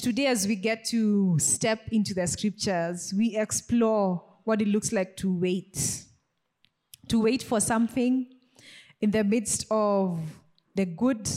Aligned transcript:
today, 0.00 0.26
as 0.26 0.46
we 0.46 0.56
get 0.56 0.84
to 0.86 1.38
step 1.38 1.80
into 1.92 2.14
the 2.14 2.26
scriptures, 2.26 3.12
we 3.16 3.36
explore 3.36 4.22
what 4.44 4.60
it 4.60 4.68
looks 4.68 4.92
like 4.92 5.16
to 5.18 5.32
wait. 5.32 6.04
To 7.08 7.20
wait 7.20 7.42
for 7.42 7.60
something 7.60 8.26
in 9.00 9.10
the 9.10 9.24
midst 9.24 9.66
of 9.70 10.20
the 10.74 10.86
good 10.86 11.28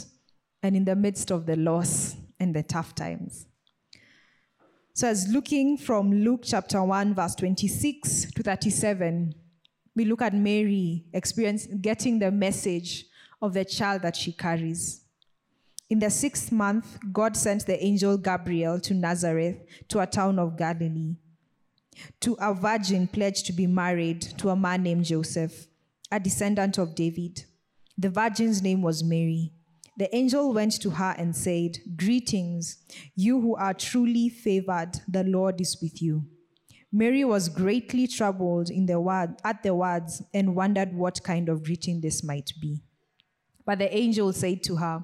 and 0.62 0.76
in 0.76 0.86
the 0.86 0.96
midst 0.96 1.32
of 1.32 1.46
the 1.46 1.56
loss 1.56 2.16
and 2.40 2.56
the 2.56 2.64
tough 2.64 2.96
times. 2.96 3.46
So, 4.94 5.08
as 5.08 5.28
looking 5.30 5.78
from 5.78 6.12
Luke 6.12 6.42
chapter 6.44 6.84
1, 6.84 7.16
verse 7.16 7.36
26 7.36 8.34
to 8.34 8.44
37, 8.44 9.34
we 9.96 10.06
look 10.06 10.22
at 10.22 10.34
Mary 10.34 11.06
experience 11.14 11.68
getting 11.82 12.20
the 12.20 12.32
message 12.32 13.06
of 13.42 13.54
the 13.54 13.66
child 13.66 14.04
that 14.04 14.16
she 14.16 14.32
carries. 14.32 15.03
In 15.94 16.00
the 16.00 16.10
sixth 16.10 16.52
month, 16.52 16.98
God 17.12 17.38
sent 17.38 17.68
the 17.68 17.80
angel 17.86 18.18
Gabriel 18.18 18.80
to 18.80 18.96
Nazareth, 18.96 19.58
to 19.90 20.00
a 20.00 20.08
town 20.08 20.40
of 20.40 20.58
Galilee, 20.58 21.18
to 22.20 22.36
a 22.42 22.52
virgin 22.52 23.06
pledged 23.08 23.46
to 23.46 23.54
be 23.54 23.68
married 23.68 24.20
to 24.40 24.50
a 24.50 24.56
man 24.56 24.82
named 24.82 25.06
Joseph, 25.06 25.68
a 26.12 26.20
descendant 26.20 26.80
of 26.80 26.96
David. 26.96 27.44
The 27.96 28.10
virgin's 28.10 28.64
name 28.64 28.82
was 28.82 29.04
Mary. 29.04 29.54
The 29.96 30.10
angel 30.16 30.52
went 30.52 30.82
to 30.82 30.90
her 30.90 31.14
and 31.16 31.36
said, 31.36 31.78
Greetings, 31.96 32.84
you 33.16 33.40
who 33.40 33.56
are 33.56 33.76
truly 33.76 34.30
favored, 34.30 34.94
the 35.08 35.24
Lord 35.24 35.62
is 35.62 35.78
with 35.80 36.02
you. 36.02 36.26
Mary 36.92 37.24
was 37.24 37.50
greatly 37.50 38.08
troubled 38.08 38.72
in 38.72 38.88
the 38.88 39.00
word, 39.00 39.36
at 39.44 39.62
the 39.62 39.76
words 39.76 40.24
and 40.34 40.56
wondered 40.56 40.96
what 40.96 41.22
kind 41.24 41.50
of 41.50 41.64
greeting 41.64 42.02
this 42.02 42.24
might 42.24 42.52
be. 42.60 42.82
But 43.64 43.78
the 43.78 43.96
angel 43.96 44.34
said 44.34 44.64
to 44.64 44.78
her, 44.78 45.04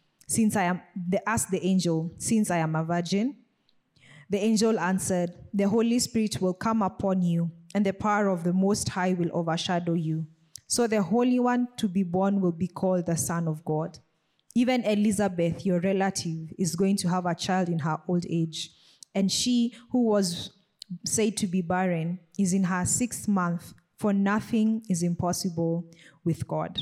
Since 0.31 0.55
I 0.55 0.63
am, 0.63 0.81
the, 0.95 1.27
asked 1.27 1.51
the 1.51 1.61
angel, 1.61 2.13
Since 2.17 2.51
I 2.51 2.59
am 2.59 2.73
a 2.73 2.85
virgin. 2.85 3.35
The 4.29 4.37
angel 4.37 4.79
answered, 4.79 5.31
The 5.53 5.67
Holy 5.67 5.99
Spirit 5.99 6.39
will 6.39 6.53
come 6.53 6.81
upon 6.81 7.21
you, 7.21 7.51
and 7.75 7.85
the 7.85 7.91
power 7.91 8.29
of 8.29 8.45
the 8.45 8.53
Most 8.53 8.87
High 8.87 9.11
will 9.11 9.29
overshadow 9.33 9.91
you. 9.91 10.25
So 10.67 10.87
the 10.87 11.01
Holy 11.01 11.37
One 11.37 11.67
to 11.75 11.89
be 11.89 12.03
born 12.03 12.39
will 12.39 12.53
be 12.53 12.69
called 12.69 13.07
the 13.07 13.17
Son 13.17 13.45
of 13.45 13.65
God. 13.65 13.99
Even 14.55 14.85
Elizabeth, 14.85 15.65
your 15.65 15.81
relative, 15.81 16.53
is 16.57 16.77
going 16.77 16.95
to 16.95 17.09
have 17.09 17.25
a 17.25 17.35
child 17.35 17.67
in 17.67 17.79
her 17.79 17.97
old 18.07 18.25
age. 18.29 18.71
And 19.13 19.29
she 19.29 19.75
who 19.91 20.05
was 20.05 20.51
said 21.05 21.35
to 21.37 21.47
be 21.47 21.61
barren 21.61 22.21
is 22.39 22.53
in 22.53 22.63
her 22.63 22.85
sixth 22.85 23.27
month, 23.27 23.73
for 23.97 24.13
nothing 24.13 24.83
is 24.87 25.03
impossible 25.03 25.91
with 26.23 26.47
God. 26.47 26.81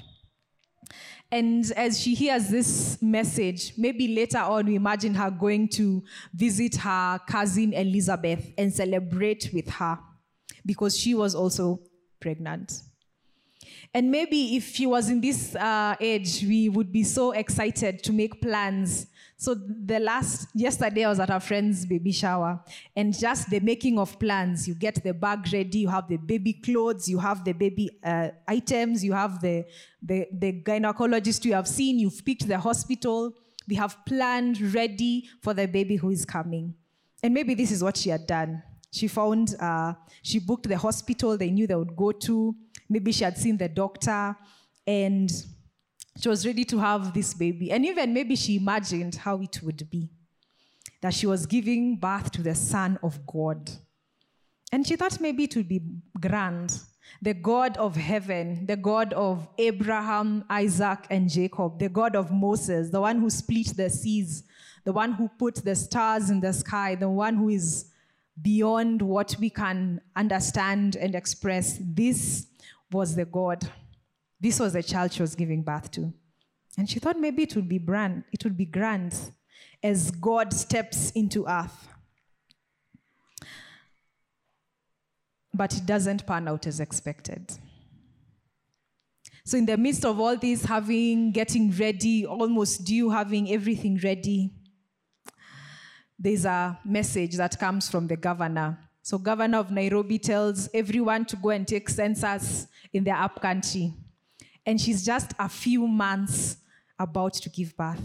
And 1.31 1.71
as 1.73 1.99
she 1.99 2.15
hears 2.15 2.49
this 2.49 2.99
message, 3.01 3.73
maybe 3.77 4.15
later 4.15 4.39
on 4.39 4.65
we 4.65 4.75
imagine 4.75 5.13
her 5.13 5.29
going 5.29 5.67
to 5.69 6.03
visit 6.33 6.75
her 6.77 7.19
cousin 7.27 7.73
Elizabeth 7.73 8.51
and 8.57 8.73
celebrate 8.73 9.51
with 9.53 9.69
her 9.69 9.99
because 10.65 10.97
she 10.97 11.13
was 11.13 11.35
also 11.35 11.81
pregnant. 12.19 12.81
And 13.93 14.11
maybe 14.11 14.55
if 14.55 14.75
she 14.75 14.85
was 14.85 15.09
in 15.09 15.19
this 15.19 15.55
uh, 15.55 15.95
age, 15.99 16.43
we 16.43 16.69
would 16.69 16.91
be 16.91 17.03
so 17.03 17.31
excited 17.31 18.03
to 18.03 18.13
make 18.13 18.39
plans. 18.41 19.07
So 19.35 19.55
the 19.55 19.99
last 19.99 20.49
yesterday, 20.53 21.05
I 21.05 21.09
was 21.09 21.19
at 21.19 21.29
a 21.29 21.39
friend's 21.39 21.85
baby 21.85 22.11
shower, 22.11 22.59
and 22.95 23.17
just 23.17 23.49
the 23.49 23.61
making 23.61 23.97
of 23.97 24.19
plans. 24.19 24.67
You 24.67 24.75
get 24.75 25.01
the 25.01 25.13
bag 25.13 25.47
ready, 25.51 25.79
you 25.79 25.87
have 25.87 26.07
the 26.07 26.17
baby 26.17 26.53
clothes, 26.53 27.07
you 27.07 27.17
have 27.19 27.43
the 27.45 27.53
baby 27.53 27.89
uh, 28.03 28.29
items, 28.47 29.03
you 29.03 29.13
have 29.13 29.41
the, 29.41 29.65
the 30.03 30.27
the 30.33 30.61
gynecologist 30.61 31.45
you 31.45 31.53
have 31.53 31.67
seen, 31.67 31.99
you've 31.99 32.23
picked 32.23 32.47
the 32.47 32.59
hospital. 32.59 33.33
We 33.67 33.75
have 33.75 33.97
planned 34.05 34.59
ready 34.73 35.29
for 35.41 35.53
the 35.53 35.67
baby 35.67 35.95
who 35.95 36.09
is 36.09 36.25
coming. 36.25 36.75
And 37.23 37.33
maybe 37.33 37.53
this 37.53 37.71
is 37.71 37.81
what 37.81 37.97
she 37.97 38.09
had 38.09 38.27
done. 38.27 38.61
She 38.91 39.07
found, 39.07 39.55
uh, 39.59 39.93
she 40.23 40.39
booked 40.39 40.67
the 40.67 40.77
hospital 40.77 41.37
they 41.37 41.51
knew 41.51 41.67
they 41.67 41.75
would 41.75 41.95
go 41.95 42.11
to. 42.11 42.55
Maybe 42.89 43.11
she 43.11 43.23
had 43.23 43.37
seen 43.37 43.57
the 43.57 43.69
doctor 43.69 44.35
and 44.87 45.31
she 46.19 46.27
was 46.27 46.45
ready 46.45 46.65
to 46.65 46.79
have 46.79 47.13
this 47.13 47.33
baby. 47.33 47.71
And 47.71 47.85
even 47.85 48.13
maybe 48.13 48.35
she 48.35 48.57
imagined 48.57 49.15
how 49.15 49.39
it 49.41 49.61
would 49.63 49.89
be 49.89 50.09
that 51.01 51.13
she 51.13 51.27
was 51.27 51.45
giving 51.45 51.95
birth 51.95 52.31
to 52.31 52.41
the 52.41 52.55
Son 52.55 52.99
of 53.01 53.25
God. 53.25 53.69
And 54.71 54.85
she 54.85 54.95
thought 54.95 55.21
maybe 55.21 55.45
it 55.45 55.55
would 55.55 55.69
be 55.69 55.81
grand. 56.19 56.79
The 57.21 57.33
God 57.33 57.77
of 57.77 57.95
heaven, 57.95 58.65
the 58.65 58.75
God 58.75 59.13
of 59.13 59.47
Abraham, 59.57 60.45
Isaac, 60.49 61.07
and 61.09 61.29
Jacob, 61.29 61.79
the 61.79 61.89
God 61.89 62.15
of 62.15 62.31
Moses, 62.31 62.89
the 62.89 63.01
one 63.01 63.19
who 63.19 63.29
split 63.29 63.75
the 63.75 63.89
seas, 63.89 64.43
the 64.83 64.91
one 64.91 65.13
who 65.13 65.27
put 65.27 65.55
the 65.55 65.75
stars 65.75 66.29
in 66.29 66.39
the 66.39 66.53
sky, 66.53 66.95
the 66.95 67.09
one 67.09 67.35
who 67.35 67.49
is 67.49 67.89
beyond 68.41 69.01
what 69.01 69.35
we 69.39 69.49
can 69.49 70.01
understand 70.15 70.95
and 70.95 71.15
express. 71.15 71.79
This 71.81 72.48
was 72.91 73.15
the 73.15 73.25
God. 73.25 73.67
This 74.39 74.59
was 74.59 74.73
the 74.73 74.83
child 74.83 75.13
she 75.13 75.21
was 75.21 75.35
giving 75.35 75.61
birth 75.61 75.91
to. 75.91 76.13
And 76.77 76.89
she 76.89 76.99
thought 76.99 77.19
maybe 77.19 77.43
it 77.43 77.55
would 77.55 77.67
be 77.67 77.79
grand, 77.79 78.23
it 78.31 78.43
would 78.43 78.57
be 78.57 78.65
grand 78.65 79.13
as 79.83 80.11
God 80.11 80.53
steps 80.53 81.11
into 81.11 81.45
earth. 81.47 81.87
But 85.53 85.75
it 85.75 85.85
doesn't 85.85 86.25
pan 86.25 86.47
out 86.47 86.67
as 86.67 86.79
expected. 86.79 87.51
So, 89.43 89.57
in 89.57 89.65
the 89.65 89.77
midst 89.77 90.05
of 90.05 90.19
all 90.19 90.37
this, 90.37 90.63
having, 90.63 91.31
getting 91.31 91.71
ready, 91.71 92.25
almost 92.25 92.85
due, 92.85 93.09
having 93.09 93.51
everything 93.51 93.99
ready, 94.03 94.51
there's 96.19 96.45
a 96.45 96.79
message 96.85 97.35
that 97.37 97.59
comes 97.59 97.89
from 97.89 98.07
the 98.07 98.15
governor. 98.15 98.77
So, 99.01 99.17
governor 99.17 99.57
of 99.57 99.71
Nairobi 99.71 100.19
tells 100.19 100.69
everyone 100.73 101.25
to 101.25 101.35
go 101.35 101.49
and 101.49 101.67
take 101.67 101.89
census 101.89 102.67
in 102.93 103.03
their 103.03 103.15
upcountry. 103.15 103.93
And 104.65 104.79
she's 104.79 105.05
just 105.05 105.33
a 105.39 105.49
few 105.49 105.87
months 105.87 106.57
about 106.97 107.33
to 107.33 107.49
give 107.49 107.75
birth. 107.75 108.01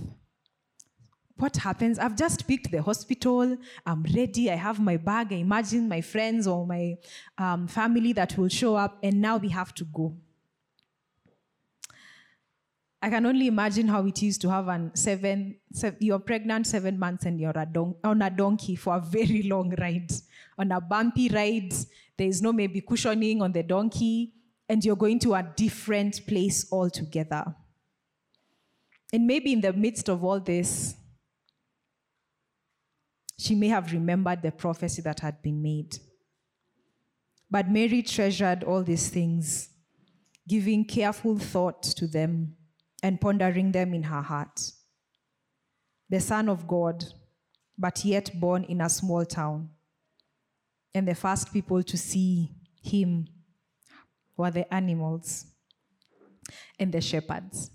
What 1.37 1.57
happens? 1.57 1.99
I've 1.99 2.17
just 2.17 2.47
picked 2.47 2.71
the 2.71 2.81
hospital. 2.81 3.57
I'm 3.85 4.05
ready. 4.15 4.51
I 4.51 4.55
have 4.55 4.79
my 4.79 4.97
bag. 4.97 5.33
I 5.33 5.37
imagine 5.37 5.89
my 5.89 6.01
friends 6.01 6.47
or 6.47 6.65
my 6.65 6.97
um, 7.37 7.67
family 7.67 8.13
that 8.13 8.39
will 8.39 8.49
show 8.49 8.77
up, 8.77 8.99
and 9.03 9.21
now 9.21 9.37
we 9.37 9.49
have 9.49 9.75
to 9.75 9.85
go. 9.85 10.17
I 13.03 13.11
can 13.11 13.27
only 13.27 13.49
imagine 13.49 13.89
how 13.89 14.07
it 14.07 14.23
is 14.23 14.39
to 14.39 14.49
have 14.49 14.69
an 14.69 14.93
seven, 14.95 15.57
seven 15.73 15.99
you're 16.01 16.21
pregnant 16.21 16.67
seven 16.67 16.99
months 16.99 17.27
and 17.27 17.39
you're 17.39 17.53
a 17.55 17.67
don- 17.67 17.97
on 18.03 18.23
a 18.23 18.31
donkey 18.31 18.77
for 18.77 18.97
a 18.97 19.01
very 19.01 19.43
long 19.43 19.75
ride. 19.79 20.11
On 20.57 20.73
a 20.73 20.81
bumpy 20.81 21.29
ride, 21.29 21.75
there 22.17 22.29
is 22.29 22.41
no 22.41 22.51
maybe 22.51 22.81
cushioning 22.81 23.43
on 23.43 23.53
the 23.53 23.63
donkey, 23.63 24.33
and 24.69 24.85
you're 24.85 24.97
going 24.97 25.19
to 25.21 25.35
a 25.35 25.43
different 25.57 26.27
place 26.27 26.67
altogether. 26.73 27.55
And 29.13 29.27
maybe 29.27 29.53
in 29.53 29.61
the 29.61 29.73
midst 29.73 30.09
of 30.09 30.25
all 30.25 30.41
this, 30.41 30.95
she 33.39 33.55
may 33.55 33.69
have 33.69 33.93
remembered 33.93 34.43
the 34.43 34.53
prophecy 34.53 35.03
that 35.03 35.21
had 35.21 35.43
been 35.43 35.61
made. 35.61 35.99
But 37.51 37.71
Mary 37.71 38.03
treasured 38.03 38.65
all 38.65 38.83
these 38.83 39.09
things, 39.09 39.69
giving 40.49 40.85
careful 40.85 41.39
thought 41.39 41.83
to 41.83 42.07
them 42.07 42.57
and 43.03 43.21
pondering 43.21 43.71
them 43.71 43.93
in 43.93 44.05
her 44.05 44.23
heart. 44.23 44.73
The 46.09 46.21
Son 46.21 46.49
of 46.49 46.67
God, 46.67 47.05
but 47.77 48.05
yet 48.05 48.31
born 48.41 48.65
in 48.65 48.81
a 48.81 48.89
small 48.89 49.25
town. 49.25 49.71
And 50.95 51.07
the 51.07 51.15
first 51.15 51.53
people 51.53 51.83
to 51.83 51.97
see 51.97 52.51
him 52.83 53.27
were 54.37 54.51
the 54.51 54.73
animals 54.73 55.47
and 56.79 56.93
the 56.93 57.01
shepherds. 57.01 57.71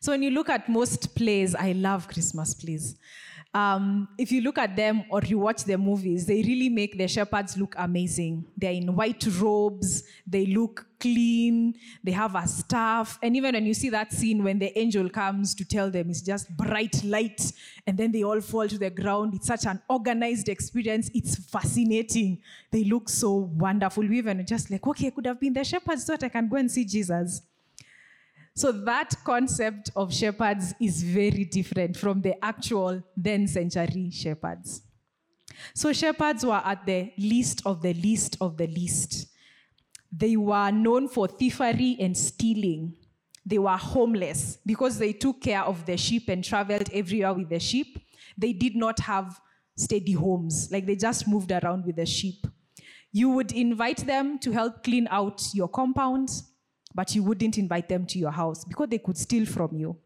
So 0.00 0.12
when 0.12 0.22
you 0.22 0.30
look 0.30 0.48
at 0.48 0.68
most 0.68 1.14
plays, 1.14 1.54
I 1.54 1.72
love 1.72 2.08
Christmas 2.08 2.54
plays. 2.54 2.96
um, 3.56 4.08
if 4.18 4.30
you 4.30 4.42
look 4.42 4.58
at 4.58 4.76
them 4.76 5.04
or 5.10 5.22
you 5.22 5.38
watch 5.38 5.64
the 5.64 5.78
movies, 5.78 6.26
they 6.26 6.42
really 6.42 6.68
make 6.68 6.98
the 6.98 7.08
shepherds 7.08 7.56
look 7.56 7.74
amazing. 7.78 8.44
They're 8.56 8.72
in 8.72 8.94
white 8.94 9.26
robes, 9.40 10.02
they 10.26 10.44
look 10.44 10.86
clean, 11.00 11.74
they 12.02 12.12
have 12.12 12.34
a 12.34 12.46
staff. 12.46 13.18
And 13.22 13.36
even 13.36 13.54
when 13.54 13.66
you 13.66 13.74
see 13.74 13.90
that 13.90 14.12
scene 14.12 14.42
when 14.42 14.58
the 14.58 14.76
angel 14.78 15.08
comes 15.08 15.54
to 15.56 15.64
tell 15.64 15.90
them 15.90 16.10
it's 16.10 16.22
just 16.22 16.54
bright 16.56 17.02
light 17.04 17.52
and 17.86 17.96
then 17.96 18.12
they 18.12 18.22
all 18.22 18.40
fall 18.40 18.68
to 18.68 18.78
the 18.78 18.90
ground, 18.90 19.34
it's 19.34 19.46
such 19.46 19.66
an 19.66 19.80
organized 19.88 20.48
experience. 20.48 21.10
It's 21.14 21.36
fascinating. 21.36 22.38
They 22.70 22.84
look 22.84 23.08
so 23.08 23.32
wonderful. 23.34 24.06
We 24.06 24.18
even 24.18 24.44
just 24.46 24.70
like, 24.70 24.86
okay, 24.86 25.08
I 25.08 25.10
could 25.10 25.26
have 25.26 25.40
been 25.40 25.52
the 25.52 25.64
shepherds 25.64 26.04
that 26.06 26.22
I 26.22 26.28
can 26.28 26.48
go 26.48 26.56
and 26.56 26.70
see 26.70 26.84
Jesus. 26.84 27.42
So 28.54 28.72
that 28.72 29.14
concept 29.22 29.90
of 29.94 30.14
shepherds 30.14 30.74
is 30.80 31.02
very 31.02 31.44
different 31.44 31.94
from 31.94 32.22
the 32.22 32.42
actual 32.42 33.02
then 33.14 33.46
century 33.46 34.10
shepherds. 34.10 34.80
So 35.74 35.92
shepherds 35.92 36.44
were 36.44 36.62
at 36.64 36.86
the 36.86 37.12
least 37.18 37.62
of 37.66 37.82
the 37.82 37.92
least 37.92 38.38
of 38.40 38.56
the 38.56 38.66
least. 38.66 39.28
They 40.12 40.36
were 40.36 40.70
known 40.70 41.08
for 41.08 41.28
thievery 41.28 41.96
and 42.00 42.16
stealing. 42.16 42.96
They 43.44 43.58
were 43.58 43.76
homeless 43.76 44.58
because 44.66 44.98
they 44.98 45.12
took 45.12 45.40
care 45.40 45.62
of 45.62 45.86
the 45.86 45.96
sheep 45.96 46.28
and 46.28 46.42
traveled 46.42 46.90
everywhere 46.92 47.34
with 47.34 47.48
the 47.48 47.60
sheep. 47.60 47.98
They 48.36 48.52
did 48.52 48.74
not 48.74 48.98
have 49.00 49.40
steady 49.76 50.12
homes, 50.12 50.68
like 50.72 50.86
they 50.86 50.96
just 50.96 51.28
moved 51.28 51.52
around 51.52 51.86
with 51.86 51.96
the 51.96 52.06
sheep. 52.06 52.46
You 53.12 53.30
would 53.30 53.52
invite 53.52 54.06
them 54.06 54.38
to 54.40 54.50
help 54.50 54.82
clean 54.82 55.06
out 55.10 55.42
your 55.54 55.68
compound, 55.68 56.30
but 56.94 57.14
you 57.14 57.22
wouldn't 57.22 57.56
invite 57.56 57.88
them 57.88 58.06
to 58.06 58.18
your 58.18 58.30
house 58.30 58.64
because 58.64 58.88
they 58.88 58.98
could 58.98 59.16
steal 59.16 59.46
from 59.46 59.76
you. 59.76 59.96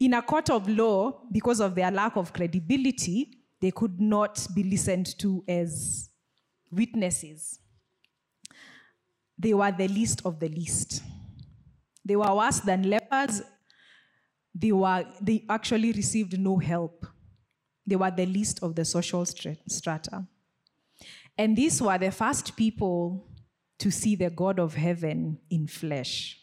In 0.00 0.14
a 0.14 0.22
court 0.22 0.50
of 0.50 0.68
law, 0.68 1.22
because 1.30 1.60
of 1.60 1.74
their 1.74 1.90
lack 1.90 2.16
of 2.16 2.32
credibility, 2.32 3.38
they 3.60 3.70
could 3.70 4.00
not 4.00 4.46
be 4.54 4.64
listened 4.64 5.16
to 5.18 5.44
as 5.46 6.10
witnesses. 6.70 7.60
They 9.38 9.54
were 9.54 9.72
the 9.72 9.88
least 9.88 10.22
of 10.24 10.38
the 10.38 10.48
least. 10.48 11.02
They 12.04 12.16
were 12.16 12.34
worse 12.34 12.60
than 12.60 12.88
lepers. 12.88 13.42
They, 14.54 14.72
were, 14.72 15.04
they 15.20 15.44
actually 15.48 15.92
received 15.92 16.38
no 16.38 16.58
help. 16.58 17.06
They 17.86 17.96
were 17.96 18.10
the 18.10 18.26
least 18.26 18.62
of 18.62 18.74
the 18.74 18.84
social 18.84 19.24
strata. 19.26 20.26
And 21.36 21.56
these 21.56 21.82
were 21.82 21.98
the 21.98 22.10
first 22.10 22.56
people 22.56 23.26
to 23.78 23.90
see 23.90 24.14
the 24.14 24.30
God 24.30 24.60
of 24.60 24.74
heaven 24.74 25.38
in 25.50 25.66
flesh. 25.66 26.38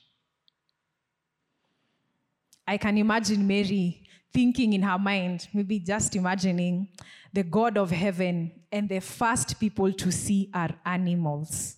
I 2.67 2.77
can 2.77 2.97
imagine 2.97 3.47
Mary 3.47 4.07
thinking 4.33 4.73
in 4.73 4.81
her 4.81 4.99
mind, 4.99 5.47
maybe 5.53 5.79
just 5.79 6.15
imagining 6.15 6.89
the 7.33 7.43
God 7.43 7.77
of 7.77 7.91
heaven, 7.91 8.51
and 8.71 8.88
the 8.88 8.99
first 8.99 9.59
people 9.59 9.91
to 9.93 10.11
see 10.11 10.49
are 10.53 10.69
animals. 10.85 11.77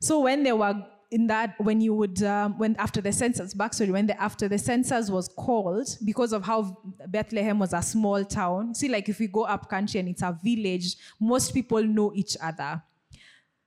So 0.00 0.20
when 0.20 0.42
they 0.42 0.52
were 0.52 0.84
in 1.10 1.26
that, 1.28 1.54
when 1.58 1.80
you 1.80 1.94
would, 1.94 2.22
um, 2.22 2.58
when 2.58 2.76
after 2.76 3.00
the 3.00 3.12
census, 3.12 3.54
backstory, 3.54 3.90
when 3.90 4.06
the, 4.06 4.20
after 4.20 4.46
the 4.46 4.58
census 4.58 5.10
was 5.10 5.28
called, 5.28 5.88
because 6.04 6.32
of 6.32 6.44
how 6.44 6.76
Bethlehem 7.08 7.58
was 7.58 7.72
a 7.72 7.82
small 7.82 8.24
town, 8.24 8.74
see, 8.74 8.88
like 8.88 9.08
if 9.08 9.18
we 9.18 9.26
go 9.26 9.44
up 9.44 9.68
country 9.68 10.00
and 10.00 10.08
it's 10.08 10.22
a 10.22 10.38
village, 10.44 10.96
most 11.18 11.54
people 11.54 11.82
know 11.82 12.12
each 12.14 12.36
other. 12.42 12.82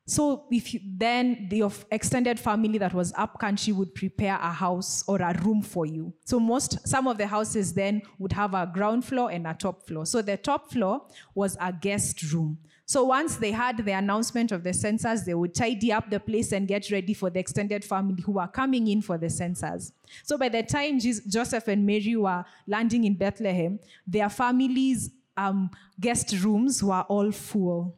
So 0.05 0.45
if 0.51 0.73
you, 0.73 0.81
then 0.83 1.47
the 1.49 1.71
extended 1.91 2.39
family 2.39 2.77
that 2.79 2.93
was 2.93 3.13
up 3.15 3.39
country 3.39 3.71
would 3.71 3.95
prepare 3.95 4.35
a 4.35 4.51
house 4.51 5.03
or 5.07 5.21
a 5.21 5.33
room 5.41 5.61
for 5.61 5.85
you. 5.85 6.13
So 6.25 6.39
most 6.39 6.85
some 6.87 7.07
of 7.07 7.17
the 7.17 7.27
houses 7.27 7.73
then 7.73 8.01
would 8.19 8.33
have 8.33 8.53
a 8.53 8.69
ground 8.71 9.05
floor 9.05 9.31
and 9.31 9.47
a 9.47 9.53
top 9.53 9.87
floor. 9.87 10.05
So 10.05 10.21
the 10.21 10.37
top 10.37 10.71
floor 10.71 11.07
was 11.33 11.55
a 11.61 11.71
guest 11.71 12.33
room. 12.33 12.57
So 12.85 13.05
once 13.05 13.37
they 13.37 13.51
had 13.51 13.77
the 13.77 13.93
announcement 13.93 14.51
of 14.51 14.63
the 14.63 14.73
census, 14.73 15.21
they 15.21 15.33
would 15.33 15.55
tidy 15.55 15.93
up 15.93 16.09
the 16.09 16.19
place 16.19 16.51
and 16.51 16.67
get 16.67 16.91
ready 16.91 17.13
for 17.13 17.29
the 17.29 17.39
extended 17.39 17.85
family 17.85 18.21
who 18.21 18.33
were 18.33 18.47
coming 18.47 18.87
in 18.87 19.01
for 19.01 19.17
the 19.17 19.29
census. 19.29 19.93
So 20.23 20.37
by 20.37 20.49
the 20.49 20.63
time 20.63 20.99
Joseph 20.99 21.67
and 21.67 21.85
Mary 21.85 22.15
were 22.15 22.43
landing 22.67 23.05
in 23.05 23.15
Bethlehem, 23.15 23.79
their 24.05 24.29
families' 24.29 25.09
um, 25.37 25.69
guest 25.99 26.35
rooms 26.43 26.83
were 26.83 27.01
all 27.01 27.31
full. 27.31 27.95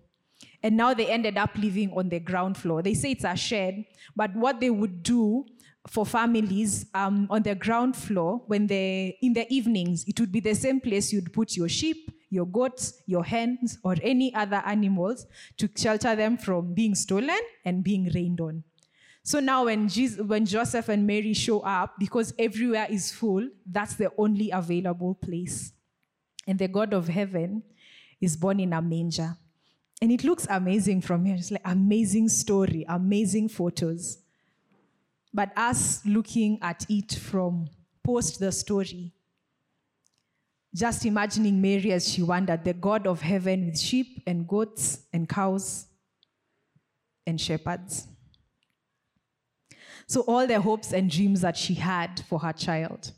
And 0.61 0.77
now 0.77 0.93
they 0.93 1.07
ended 1.07 1.37
up 1.37 1.57
living 1.57 1.91
on 1.91 2.09
the 2.09 2.19
ground 2.19 2.57
floor. 2.57 2.81
They 2.81 2.93
say 2.93 3.11
it's 3.11 3.25
a 3.25 3.35
shed, 3.35 3.85
but 4.15 4.33
what 4.35 4.59
they 4.59 4.69
would 4.69 5.03
do 5.03 5.45
for 5.87 6.05
families 6.05 6.85
um, 6.93 7.27
on 7.29 7.43
the 7.43 7.55
ground 7.55 7.95
floor, 7.95 8.41
when 8.47 8.67
they 8.67 9.17
in 9.21 9.33
the 9.33 9.51
evenings, 9.53 10.05
it 10.07 10.19
would 10.19 10.31
be 10.31 10.39
the 10.39 10.55
same 10.55 10.79
place 10.79 11.11
you'd 11.11 11.33
put 11.33 11.57
your 11.57 11.67
sheep, 11.67 12.09
your 12.33 12.47
goats, 12.47 13.01
your 13.05 13.23
hens, 13.23 13.77
or 13.83 13.95
any 14.01 14.33
other 14.33 14.61
animals 14.65 15.27
to 15.57 15.69
shelter 15.75 16.15
them 16.15 16.35
from 16.35 16.73
being 16.73 16.95
stolen 16.95 17.39
and 17.63 17.83
being 17.83 18.09
rained 18.13 18.41
on. 18.41 18.63
So 19.21 19.39
now, 19.39 19.65
when, 19.65 19.87
Jesus, 19.87 20.19
when 20.19 20.45
Joseph 20.45 20.89
and 20.89 21.05
Mary 21.07 21.33
show 21.33 21.59
up, 21.61 21.95
because 21.99 22.33
everywhere 22.37 22.87
is 22.89 23.11
full, 23.11 23.47
that's 23.65 23.95
the 23.95 24.11
only 24.17 24.49
available 24.49 25.15
place. 25.15 25.71
And 26.47 26.59
the 26.59 26.67
God 26.67 26.93
of 26.93 27.07
heaven 27.07 27.63
is 28.19 28.35
born 28.35 28.59
in 28.59 28.73
a 28.73 28.81
manger. 28.81 29.37
And 30.01 30.11
it 30.11 30.23
looks 30.23 30.47
amazing 30.49 31.01
from 31.01 31.23
here. 31.23 31.35
It's 31.35 31.51
like 31.51 31.61
amazing 31.63 32.27
story, 32.29 32.83
amazing 32.89 33.47
photos. 33.49 34.17
But 35.33 35.51
us 35.55 36.05
looking 36.05 36.59
at 36.61 36.85
it 36.89 37.13
from 37.13 37.69
post 38.03 38.39
the 38.39 38.51
story, 38.51 39.13
just 40.75 41.05
imagining 41.05 41.61
Mary 41.61 41.91
as 41.91 42.11
she 42.11 42.23
wandered, 42.23 42.63
the 42.63 42.73
God 42.73 43.05
of 43.05 43.21
heaven 43.21 43.65
with 43.65 43.79
sheep 43.79 44.23
and 44.25 44.47
goats 44.47 44.99
and 45.13 45.29
cows 45.29 45.85
and 47.27 47.39
shepherds. 47.39 48.07
So, 50.07 50.21
all 50.21 50.45
the 50.47 50.59
hopes 50.59 50.91
and 50.91 51.09
dreams 51.09 51.41
that 51.41 51.57
she 51.57 51.75
had 51.75 52.23
for 52.27 52.39
her 52.39 52.53
child. 52.53 53.11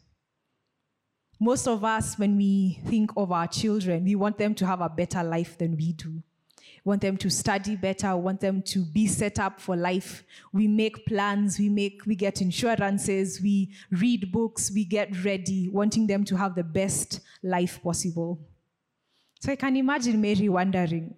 Most 1.39 1.67
of 1.67 1.83
us, 1.83 2.17
when 2.17 2.37
we 2.37 2.79
think 2.85 3.11
of 3.17 3.31
our 3.31 3.47
children, 3.47 4.05
we 4.05 4.15
want 4.15 4.37
them 4.37 4.55
to 4.55 4.65
have 4.65 4.81
a 4.81 4.89
better 4.89 5.21
life 5.23 5.57
than 5.57 5.75
we 5.75 5.91
do 5.91 6.11
We 6.13 6.89
want 6.89 7.01
them 7.01 7.17
to 7.17 7.29
study 7.29 7.75
better, 7.75 8.15
we 8.15 8.23
want 8.23 8.39
them 8.39 8.61
to 8.63 8.85
be 8.85 9.07
set 9.07 9.39
up 9.39 9.59
for 9.59 9.75
life. 9.75 10.23
We 10.53 10.67
make 10.67 11.05
plans, 11.05 11.59
we 11.59 11.67
make 11.67 12.05
we 12.05 12.15
get 12.15 12.41
insurances, 12.41 13.41
we 13.41 13.73
read 13.91 14.31
books, 14.31 14.71
we 14.73 14.85
get 14.85 15.25
ready, 15.25 15.67
wanting 15.67 16.07
them 16.07 16.23
to 16.25 16.37
have 16.37 16.55
the 16.55 16.63
best 16.63 17.19
life 17.45 17.81
possible. 17.81 18.39
So 19.39 19.51
I 19.51 19.55
can 19.55 19.75
imagine 19.77 20.19
Mary 20.19 20.49
wondering, 20.49 21.15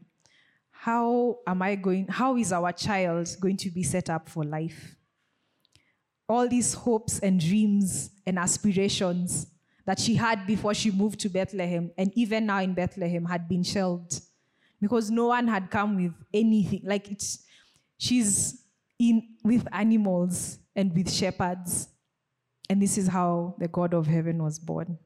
how 0.69 1.39
am 1.47 1.61
I 1.61 1.75
going, 1.75 2.07
how 2.07 2.37
is 2.37 2.51
our 2.51 2.71
child 2.71 3.35
going 3.39 3.57
to 3.57 3.71
be 3.71 3.83
set 3.83 4.09
up 4.09 4.29
for 4.29 4.43
life? 4.43 4.95
All 6.29 6.47
these 6.47 6.73
hopes 6.73 7.19
and 7.19 7.39
dreams 7.39 8.11
and 8.25 8.37
aspirations 8.37 9.47
that 9.85 9.99
she 9.99 10.15
had 10.15 10.45
before 10.45 10.73
she 10.73 10.91
moved 10.91 11.19
to 11.21 11.29
Bethlehem, 11.29 11.91
and 11.97 12.11
even 12.15 12.45
now 12.45 12.59
in 12.59 12.73
Bethlehem, 12.73 13.23
had 13.23 13.47
been 13.47 13.63
shelved 13.63 14.19
because 14.81 15.09
no 15.09 15.27
one 15.27 15.47
had 15.47 15.71
come 15.71 15.95
with 15.95 16.13
anything. 16.33 16.81
Like 16.83 17.09
it's, 17.09 17.45
she's 17.97 18.61
in 18.99 19.23
with 19.43 19.65
animals 19.71 20.59
and 20.75 20.93
with 20.93 21.11
shepherds. 21.11 21.87
And 22.69 22.81
this 22.81 22.97
is 22.97 23.07
how 23.07 23.55
the 23.59 23.69
God 23.69 23.93
of 23.93 24.07
heaven 24.07 24.43
was 24.43 24.59
born. 24.59 24.97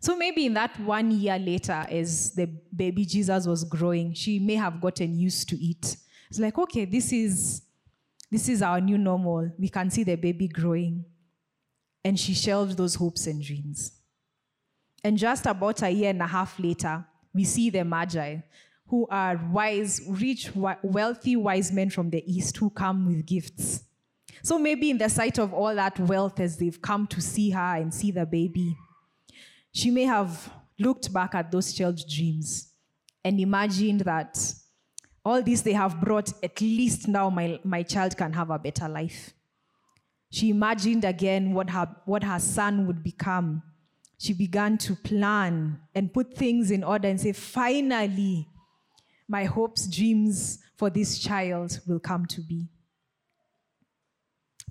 So 0.00 0.16
maybe 0.16 0.46
in 0.46 0.54
that 0.54 0.78
one 0.80 1.10
year 1.10 1.38
later, 1.38 1.84
as 1.90 2.32
the 2.34 2.46
baby 2.74 3.04
Jesus 3.04 3.46
was 3.46 3.64
growing, 3.64 4.14
she 4.14 4.38
may 4.38 4.54
have 4.54 4.80
gotten 4.80 5.18
used 5.18 5.48
to 5.48 5.56
it. 5.56 5.96
It's 6.30 6.38
like, 6.38 6.56
okay, 6.58 6.84
this 6.84 7.12
is 7.12 7.62
this 8.30 8.48
is 8.48 8.62
our 8.62 8.80
new 8.80 8.98
normal. 8.98 9.50
We 9.58 9.68
can 9.68 9.90
see 9.90 10.04
the 10.04 10.16
baby 10.16 10.48
growing. 10.48 11.04
And 12.04 12.18
she 12.18 12.34
shelved 12.34 12.76
those 12.76 12.94
hopes 12.94 13.26
and 13.26 13.42
dreams. 13.42 13.92
And 15.02 15.16
just 15.16 15.46
about 15.46 15.82
a 15.82 15.90
year 15.90 16.10
and 16.10 16.22
a 16.22 16.26
half 16.26 16.58
later, 16.58 17.04
we 17.34 17.44
see 17.44 17.70
the 17.70 17.84
Magi, 17.84 18.38
who 18.86 19.06
are 19.10 19.40
wise, 19.50 20.00
rich, 20.08 20.50
wealthy 20.54 21.36
wise 21.36 21.72
men 21.72 21.90
from 21.90 22.10
the 22.10 22.22
East 22.30 22.56
who 22.56 22.70
come 22.70 23.06
with 23.06 23.26
gifts. 23.26 23.84
So 24.42 24.58
maybe 24.58 24.90
in 24.90 24.98
the 24.98 25.08
sight 25.08 25.38
of 25.38 25.52
all 25.52 25.74
that 25.74 25.98
wealth, 25.98 26.40
as 26.40 26.56
they've 26.56 26.80
come 26.80 27.06
to 27.08 27.20
see 27.20 27.50
her 27.50 27.76
and 27.76 27.92
see 27.92 28.10
the 28.10 28.26
baby, 28.26 28.76
she 29.72 29.90
may 29.90 30.04
have 30.04 30.50
looked 30.78 31.12
back 31.12 31.34
at 31.34 31.50
those 31.50 31.72
child's 31.72 32.04
dreams 32.04 32.72
and 33.24 33.40
imagined 33.40 34.00
that 34.00 34.54
all 35.24 35.42
this 35.42 35.60
they 35.60 35.72
have 35.72 36.00
brought, 36.00 36.32
at 36.42 36.60
least 36.60 37.08
now 37.08 37.28
my, 37.28 37.58
my 37.64 37.82
child 37.82 38.16
can 38.16 38.32
have 38.32 38.50
a 38.50 38.58
better 38.58 38.88
life. 38.88 39.34
She 40.30 40.50
imagined 40.50 41.04
again 41.04 41.52
what 41.52 41.70
her, 41.70 41.88
what 42.04 42.22
her 42.22 42.38
son 42.38 42.86
would 42.86 43.02
become 43.02 43.62
she 44.18 44.32
began 44.32 44.76
to 44.78 44.96
plan 44.96 45.78
and 45.94 46.12
put 46.12 46.34
things 46.34 46.72
in 46.72 46.82
order 46.82 47.08
and 47.08 47.20
say, 47.20 47.32
finally, 47.32 48.48
my 49.28 49.44
hopes, 49.44 49.86
dreams 49.86 50.58
for 50.76 50.90
this 50.90 51.20
child 51.20 51.80
will 51.86 52.00
come 52.00 52.26
to 52.26 52.40
be. 52.40 52.68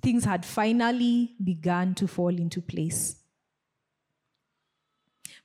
Things 0.02 0.24
had 0.24 0.44
finally 0.44 1.34
begun 1.42 1.94
to 1.94 2.06
fall 2.06 2.28
into 2.28 2.60
place. 2.60 3.16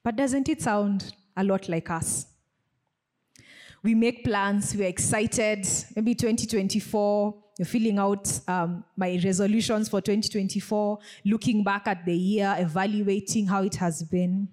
But 0.03 0.17
doesn't 0.17 0.49
it 0.49 0.61
sound 0.61 1.13
a 1.37 1.43
lot 1.43 1.69
like 1.69 1.89
us? 1.89 2.27
We 3.81 3.95
make 3.95 4.23
plans, 4.23 4.75
we're 4.75 4.87
excited. 4.87 5.67
Maybe 5.95 6.15
2024, 6.15 7.35
you're 7.57 7.65
filling 7.65 7.99
out 7.99 8.39
um, 8.47 8.83
my 8.95 9.19
resolutions 9.23 9.89
for 9.89 10.01
2024, 10.01 10.99
looking 11.25 11.63
back 11.63 11.87
at 11.87 12.05
the 12.05 12.15
year, 12.15 12.55
evaluating 12.57 13.47
how 13.47 13.63
it 13.63 13.75
has 13.75 14.03
been. 14.03 14.47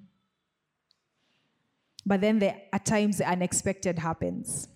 But 2.05 2.21
then 2.21 2.39
there, 2.39 2.61
at 2.73 2.85
times 2.85 3.19
the 3.19 3.29
unexpected 3.29 3.99
happens. 3.99 4.69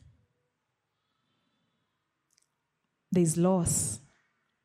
There's 3.10 3.36
loss. 3.36 4.00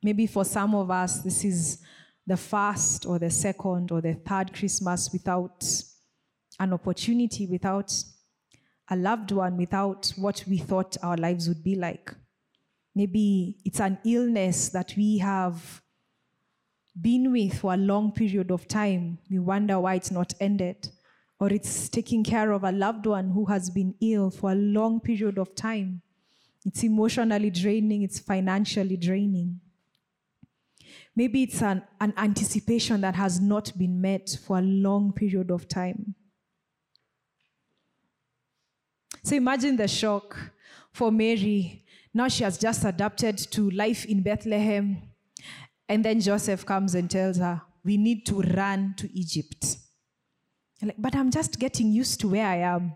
Maybe 0.01 0.28
for 0.28 0.46
some 0.46 0.75
of 0.75 0.89
us, 0.92 1.22
this 1.22 1.44
is 1.44 1.80
the 2.25 2.38
first 2.38 3.06
or 3.06 3.18
the 3.18 3.30
second 3.30 3.92
or 3.92 4.01
the 4.01 4.13
third 4.13 4.54
Christmas 4.54 5.10
without 5.12 5.63
an 6.60 6.74
opportunity, 6.74 7.46
without 7.46 7.94
a 8.89 8.96
loved 8.96 9.32
one, 9.32 9.58
without 9.58 10.12
what 10.16 10.44
we 10.48 10.58
thought 10.58 10.98
our 11.04 11.18
lives 11.18 11.48
would 11.48 11.63
be 11.63 11.75
like. 11.75 12.13
Maybe 12.96 13.58
it's 13.63 13.80
an 13.80 14.00
illness 14.04 14.70
that 14.70 14.94
we 14.98 15.20
have 15.20 15.82
been 17.00 17.32
with 17.32 17.60
for 17.60 17.74
a 17.74 17.78
long 17.78 18.12
period 18.12 18.51
of 18.51 18.68
time. 18.68 19.20
We 19.30 19.39
wonder 19.39 19.80
why 19.80 19.96
it's 19.96 20.12
not 20.12 20.34
ended. 20.39 20.89
Or 21.39 21.54
it's 21.54 21.88
taking 21.88 22.24
care 22.24 22.51
of 22.51 22.66
a 22.66 22.72
loved 22.72 23.06
one 23.06 23.30
who 23.30 23.46
has 23.46 23.70
been 23.70 23.96
ill 24.01 24.30
for 24.30 24.51
a 24.51 24.56
long 24.56 25.00
period 25.00 25.38
of 25.38 25.56
time. 25.56 26.01
It's 26.66 26.84
emotionally 26.84 27.50
draining, 27.50 28.04
it's 28.04 28.20
financially 28.20 28.98
draining. 28.98 29.62
Maybe 31.16 31.44
it's 31.44 31.62
an, 31.62 31.84
an 32.01 32.13
anticipation 32.18 33.01
that 33.01 33.16
has 33.16 33.39
not 33.39 33.78
been 33.78 34.01
met 34.01 34.38
for 34.46 34.58
a 34.58 34.62
long 34.62 35.13
period 35.13 35.51
of 35.51 35.68
time. 35.68 36.16
So 39.24 39.36
imagine 39.36 39.78
the 39.78 39.88
shock 39.88 40.38
for 40.92 41.12
Mary. 41.12 41.84
Now 42.14 42.28
she 42.28 42.44
has 42.44 42.58
just 42.58 42.84
adapted 42.86 43.38
to 43.52 43.70
life 43.72 44.06
in 44.06 44.22
Bethlehem. 44.22 45.02
And 45.88 46.06
then 46.06 46.20
Joseph 46.22 46.66
comes 46.66 46.96
and 46.96 47.10
tells 47.10 47.38
her, 47.38 47.62
We 47.84 47.98
need 47.98 48.26
to 48.28 48.42
run 48.42 48.94
to 48.98 49.10
Egypt. 49.18 49.78
Like, 50.82 50.96
but 50.98 51.16
I'm 51.16 51.32
just 51.32 51.60
getting 51.60 51.92
used 51.92 52.20
to 52.22 52.30
where 52.30 52.46
I 52.46 52.58
am. 52.58 52.94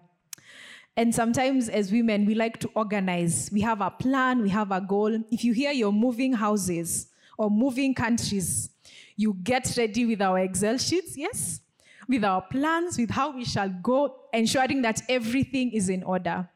And 0.96 1.14
sometimes, 1.14 1.70
as 1.70 1.92
women, 1.92 2.26
we 2.26 2.36
like 2.36 2.60
to 2.60 2.70
organize. 2.76 3.50
We 3.52 3.62
have 3.62 3.82
a 3.82 3.90
plan, 3.90 4.42
we 4.42 4.50
have 4.50 4.72
a 4.72 4.80
goal. 4.80 5.24
If 5.32 5.44
you 5.44 5.54
hear 5.54 5.72
you're 5.72 5.92
moving 5.92 6.34
houses 6.34 7.08
or 7.38 7.50
moving 7.50 7.96
countries, 7.96 8.70
you 9.16 9.36
get 9.42 9.74
ready 9.76 10.06
with 10.06 10.22
our 10.22 10.40
Excel 10.40 10.78
sheets, 10.78 11.18
yes? 11.18 11.62
With 12.08 12.24
our 12.24 12.42
plans, 12.42 12.98
with 12.98 13.12
how 13.12 13.36
we 13.36 13.46
shall 13.46 13.70
go, 13.70 14.16
ensuring 14.34 14.82
that 14.82 15.02
everything 15.10 15.72
is 15.72 15.90
in 15.90 16.04
order. 16.04 16.50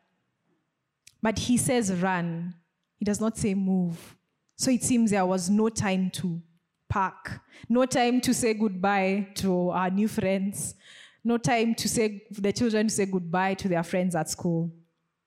But 1.21 1.39
he 1.39 1.57
says 1.57 1.91
run, 1.93 2.53
he 2.97 3.05
does 3.05 3.19
not 3.19 3.37
say 3.37 3.53
move. 3.53 4.15
So 4.55 4.71
it 4.71 4.83
seems 4.83 5.11
there 5.11 5.25
was 5.25 5.49
no 5.49 5.69
time 5.69 6.09
to 6.11 6.41
pack, 6.89 7.41
no 7.69 7.85
time 7.85 8.21
to 8.21 8.33
say 8.33 8.53
goodbye 8.53 9.27
to 9.35 9.69
our 9.69 9.89
new 9.89 10.07
friends, 10.07 10.75
no 11.23 11.37
time 11.37 11.75
to 11.75 11.89
say 11.89 12.23
the 12.31 12.53
children 12.53 12.87
to 12.87 12.93
say 12.93 13.05
goodbye 13.05 13.53
to 13.55 13.67
their 13.67 13.83
friends 13.83 14.15
at 14.15 14.29
school, 14.29 14.71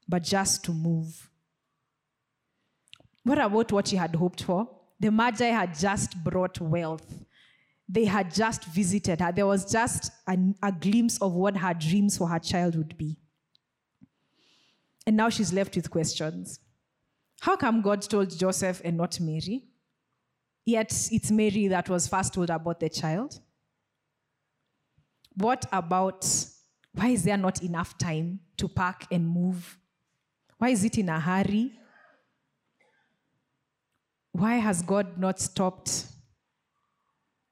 but 0.08 0.22
just 0.22 0.64
to 0.64 0.72
move. 0.72 1.28
What 3.22 3.38
about 3.38 3.70
what 3.70 3.88
she 3.88 3.96
had 3.96 4.14
hoped 4.14 4.42
for? 4.42 4.68
The 4.98 5.10
Magi 5.10 5.46
had 5.46 5.78
just 5.78 6.22
brought 6.24 6.60
wealth. 6.60 7.24
They 7.92 8.04
had 8.04 8.32
just 8.32 8.66
visited 8.66 9.20
her. 9.20 9.32
There 9.32 9.48
was 9.48 9.64
just 9.64 10.12
a, 10.28 10.70
glimpse 10.70 11.18
of 11.18 11.32
what 11.32 11.56
her 11.56 11.74
dreams 11.74 12.16
for 12.16 12.28
her 12.28 12.38
child 12.38 12.76
would 12.76 12.96
be. 12.96 13.18
And 15.04 15.16
now 15.16 15.28
she's 15.28 15.52
left 15.52 15.74
with 15.74 15.90
questions. 15.90 16.60
How 17.40 17.56
come 17.56 17.82
God 17.82 18.02
told 18.02 18.38
Joseph 18.38 18.80
and 18.84 18.96
not 18.96 19.18
Mary? 19.18 19.64
Yet 20.64 21.08
it's 21.10 21.32
Mary 21.32 21.66
that 21.66 21.88
was 21.88 22.06
first 22.06 22.34
told 22.34 22.50
about 22.50 22.78
the 22.78 22.88
child. 22.88 23.40
What 25.34 25.66
about 25.72 26.24
why 26.94 27.08
is 27.08 27.24
there 27.24 27.38
not 27.38 27.60
enough 27.64 27.98
time 27.98 28.38
to 28.58 28.68
pack 28.68 29.08
and 29.10 29.26
move? 29.26 29.78
Why 30.58 30.68
is 30.68 30.84
it 30.84 30.96
in 30.96 31.08
a 31.08 31.18
hurry? 31.18 31.72
Why 34.30 34.56
has 34.56 34.80
God 34.82 35.18
not 35.18 35.40
stopped 35.40 36.04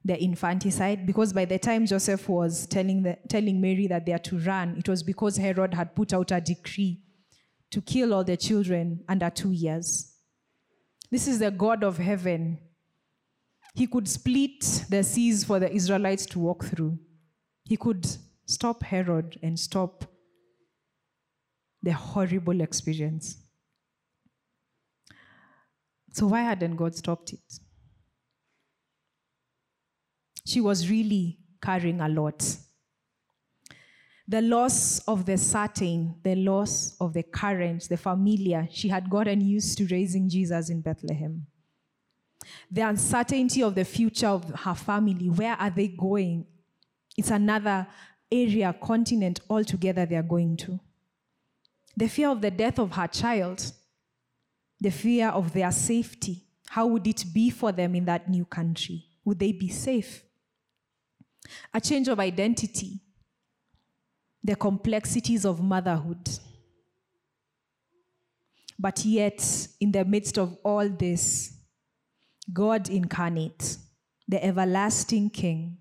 the 0.08 0.22
infanticide? 0.22 1.06
Because 1.06 1.32
by 1.32 1.44
the 1.44 1.58
time 1.58 1.86
Joseph 1.86 2.28
was 2.28 2.66
telling, 2.66 3.02
the, 3.02 3.18
telling 3.28 3.60
Mary 3.60 3.86
that 3.86 4.06
they 4.06 4.12
are 4.12 4.18
to 4.30 4.38
run, 4.38 4.76
it 4.78 4.88
was 4.88 5.02
because 5.02 5.36
Herod 5.36 5.74
had 5.74 5.94
put 5.94 6.12
out 6.12 6.32
a 6.32 6.40
decree 6.40 7.02
to 7.70 7.82
kill 7.82 8.14
all 8.14 8.24
the 8.24 8.36
children 8.36 9.04
under 9.06 9.28
two 9.28 9.52
years. 9.52 10.14
This 11.10 11.28
is 11.28 11.38
the 11.38 11.50
God 11.50 11.84
of 11.84 11.98
heaven. 11.98 12.58
He 13.74 13.86
could 13.86 14.08
split 14.08 14.60
the 14.88 15.04
seas 15.04 15.44
for 15.44 15.60
the 15.60 15.70
Israelites 15.70 16.24
to 16.26 16.38
walk 16.38 16.64
through. 16.64 16.98
He 17.64 17.76
could 17.76 18.06
stop 18.46 18.82
Herod 18.82 19.38
and 19.42 19.60
stop 19.60 20.06
the 21.82 21.92
horrible 21.92 22.62
experience. 22.62 23.36
So, 26.12 26.26
why 26.26 26.40
hadn't 26.40 26.76
God 26.76 26.96
stopped 26.96 27.34
it? 27.34 27.67
She 30.48 30.62
was 30.62 30.88
really 30.88 31.36
carrying 31.60 32.00
a 32.00 32.08
lot. 32.08 32.42
The 34.26 34.40
loss 34.40 34.98
of 35.00 35.26
the 35.26 35.36
certain, 35.36 36.14
the 36.22 36.36
loss 36.36 36.96
of 37.02 37.12
the 37.12 37.22
current, 37.22 37.86
the 37.86 37.98
familiar, 37.98 38.66
she 38.70 38.88
had 38.88 39.10
gotten 39.10 39.42
used 39.42 39.76
to 39.76 39.86
raising 39.88 40.26
Jesus 40.26 40.70
in 40.70 40.80
Bethlehem. 40.80 41.46
The 42.70 42.80
uncertainty 42.80 43.62
of 43.62 43.74
the 43.74 43.84
future 43.84 44.28
of 44.28 44.48
her 44.60 44.74
family, 44.74 45.28
where 45.28 45.52
are 45.52 45.68
they 45.68 45.88
going? 45.88 46.46
It's 47.14 47.30
another 47.30 47.86
area, 48.32 48.74
continent 48.82 49.40
altogether 49.50 50.06
they 50.06 50.16
are 50.16 50.22
going 50.22 50.56
to. 50.64 50.80
The 51.94 52.08
fear 52.08 52.30
of 52.30 52.40
the 52.40 52.50
death 52.50 52.78
of 52.78 52.92
her 52.92 53.08
child, 53.08 53.70
the 54.80 54.90
fear 54.90 55.28
of 55.28 55.52
their 55.52 55.72
safety. 55.72 56.46
How 56.70 56.86
would 56.86 57.06
it 57.06 57.26
be 57.34 57.50
for 57.50 57.70
them 57.70 57.94
in 57.94 58.06
that 58.06 58.30
new 58.30 58.46
country? 58.46 59.04
Would 59.26 59.40
they 59.40 59.52
be 59.52 59.68
safe? 59.68 60.24
A 61.72 61.80
change 61.80 62.08
of 62.08 62.20
identity, 62.20 63.00
the 64.42 64.56
complexities 64.56 65.44
of 65.44 65.62
motherhood. 65.62 66.28
But 68.78 69.04
yet, 69.04 69.68
in 69.80 69.90
the 69.92 70.04
midst 70.04 70.38
of 70.38 70.56
all 70.64 70.88
this, 70.88 71.54
God 72.52 72.88
incarnate, 72.88 73.76
the 74.26 74.42
everlasting 74.44 75.30
King, 75.30 75.78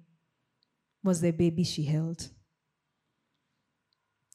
was 1.03 1.21
the 1.21 1.31
baby 1.31 1.63
she 1.63 1.83
held. 1.83 2.27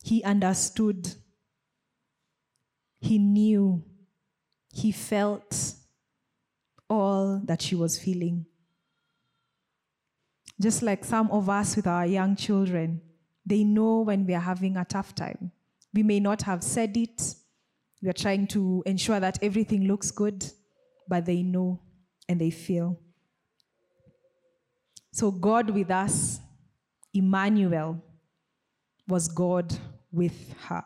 He 0.02 0.22
understood, 0.22 1.14
he 3.00 3.18
knew, 3.18 3.84
he 4.72 4.92
felt 4.92 5.74
all 6.88 7.40
that 7.44 7.62
she 7.62 7.74
was 7.74 7.98
feeling. 7.98 8.46
Just 10.60 10.82
like 10.82 11.04
some 11.04 11.30
of 11.30 11.48
us 11.48 11.76
with 11.76 11.86
our 11.86 12.06
young 12.06 12.36
children, 12.36 13.00
they 13.44 13.64
know 13.64 14.00
when 14.00 14.26
we 14.26 14.34
are 14.34 14.40
having 14.40 14.76
a 14.76 14.84
tough 14.84 15.14
time. 15.14 15.50
We 15.92 16.02
may 16.02 16.20
not 16.20 16.42
have 16.42 16.62
said 16.62 16.96
it, 16.96 17.34
we 18.02 18.08
are 18.08 18.14
trying 18.14 18.46
to 18.48 18.82
ensure 18.86 19.20
that 19.20 19.38
everything 19.42 19.86
looks 19.86 20.10
good, 20.10 20.44
but 21.08 21.26
they 21.26 21.42
know 21.42 21.80
and 22.28 22.40
they 22.40 22.50
feel. 22.50 22.98
So, 25.12 25.30
God 25.30 25.70
with 25.70 25.90
us 25.90 26.40
Emmanuel 27.14 28.02
was 29.06 29.28
God 29.28 29.74
with 30.10 30.54
her. 30.68 30.84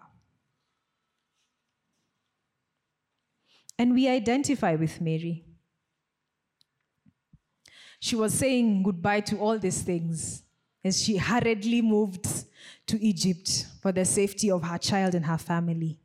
And 3.79 3.93
we 3.93 4.09
identify 4.09 4.75
with 4.75 5.01
Mary. 5.01 5.46
She 8.01 8.17
was 8.17 8.35
saying 8.35 8.83
goodbye 8.83 9.21
to 9.21 9.39
all 9.39 9.59
these 9.59 9.83
things 9.83 10.43
as 10.85 11.03
she 11.03 11.17
hurriedly 11.17 11.83
moved 11.83 12.27
to 12.87 13.03
Egypt 13.03 13.67
for 13.83 13.93
the 13.93 14.05
safety 14.05 14.51
of 14.51 14.63
her 14.63 14.79
child 14.79 15.15
and 15.15 15.27
her 15.27 15.39
family. 15.39 15.99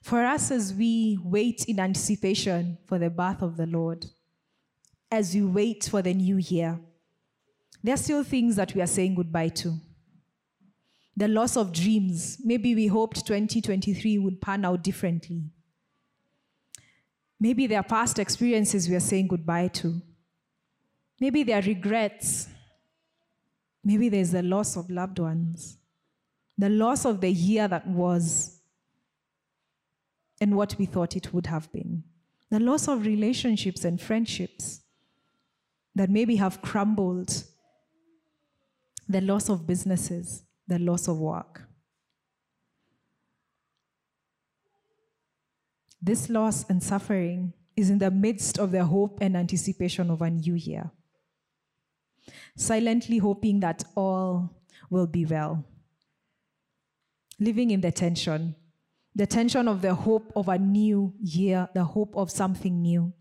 For 0.00 0.24
us, 0.24 0.50
as 0.50 0.72
we 0.72 1.18
wait 1.22 1.66
in 1.66 1.80
anticipation 1.80 2.78
for 2.86 2.98
the 2.98 3.10
birth 3.10 3.42
of 3.42 3.56
the 3.56 3.66
Lord, 3.66 4.06
as 5.10 5.34
we 5.34 5.42
wait 5.42 5.84
for 5.84 6.00
the 6.00 6.14
new 6.14 6.36
year, 6.36 6.80
there 7.82 7.94
are 7.94 7.98
still 7.98 8.24
things 8.24 8.56
that 8.56 8.74
we 8.74 8.80
are 8.80 8.86
saying 8.86 9.14
goodbye 9.14 9.48
to. 9.48 9.74
The 11.16 11.28
loss 11.28 11.56
of 11.56 11.72
dreams. 11.72 12.38
Maybe 12.44 12.74
we 12.74 12.86
hoped 12.86 13.26
2023 13.26 14.18
would 14.18 14.40
pan 14.40 14.64
out 14.64 14.82
differently. 14.82 15.50
Maybe 17.40 17.66
there 17.66 17.80
are 17.80 17.84
past 17.84 18.18
experiences 18.18 18.88
we 18.88 18.96
are 18.96 19.00
saying 19.00 19.28
goodbye 19.28 19.68
to. 19.68 20.00
Maybe 21.20 21.42
there 21.42 21.58
are 21.58 21.62
regrets. 21.62 22.48
Maybe 23.84 24.08
there's 24.08 24.32
the 24.32 24.42
loss 24.42 24.76
of 24.76 24.90
loved 24.90 25.18
ones, 25.18 25.78
the 26.56 26.68
loss 26.68 27.04
of 27.04 27.20
the 27.20 27.30
year 27.30 27.68
that 27.68 27.86
was 27.86 28.60
and 30.40 30.56
what 30.56 30.76
we 30.78 30.86
thought 30.86 31.16
it 31.16 31.32
would 31.32 31.46
have 31.46 31.70
been, 31.72 32.04
the 32.50 32.60
loss 32.60 32.88
of 32.88 33.06
relationships 33.06 33.84
and 33.84 34.00
friendships 34.00 34.82
that 35.94 36.10
maybe 36.10 36.36
have 36.36 36.62
crumbled, 36.62 37.44
the 39.08 39.20
loss 39.20 39.48
of 39.48 39.66
businesses, 39.66 40.44
the 40.66 40.78
loss 40.78 41.08
of 41.08 41.18
work. 41.18 41.67
This 46.00 46.28
loss 46.28 46.64
and 46.68 46.82
suffering 46.82 47.52
is 47.76 47.90
in 47.90 47.98
the 47.98 48.10
midst 48.10 48.58
of 48.58 48.70
their 48.70 48.84
hope 48.84 49.18
and 49.20 49.36
anticipation 49.36 50.10
of 50.10 50.22
a 50.22 50.30
new 50.30 50.54
year, 50.54 50.90
silently 52.56 53.18
hoping 53.18 53.60
that 53.60 53.84
all 53.96 54.50
will 54.90 55.06
be 55.06 55.24
well. 55.24 55.64
Living 57.40 57.70
in 57.70 57.80
the 57.80 57.92
tension, 57.92 58.54
the 59.14 59.26
tension 59.26 59.68
of 59.68 59.82
the 59.82 59.94
hope 59.94 60.32
of 60.34 60.48
a 60.48 60.58
new 60.58 61.14
year, 61.20 61.68
the 61.74 61.84
hope 61.84 62.16
of 62.16 62.30
something 62.30 62.80
new, 62.82 63.12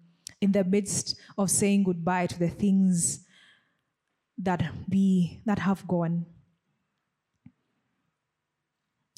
in 0.42 0.52
the 0.52 0.64
midst 0.64 1.16
of 1.38 1.50
saying 1.50 1.84
goodbye 1.84 2.28
to 2.28 2.40
the 2.40 2.50
things 2.50 3.26
that 4.38 4.64
be 4.88 5.42
that 5.46 5.60
have 5.60 5.88
gone 5.88 6.26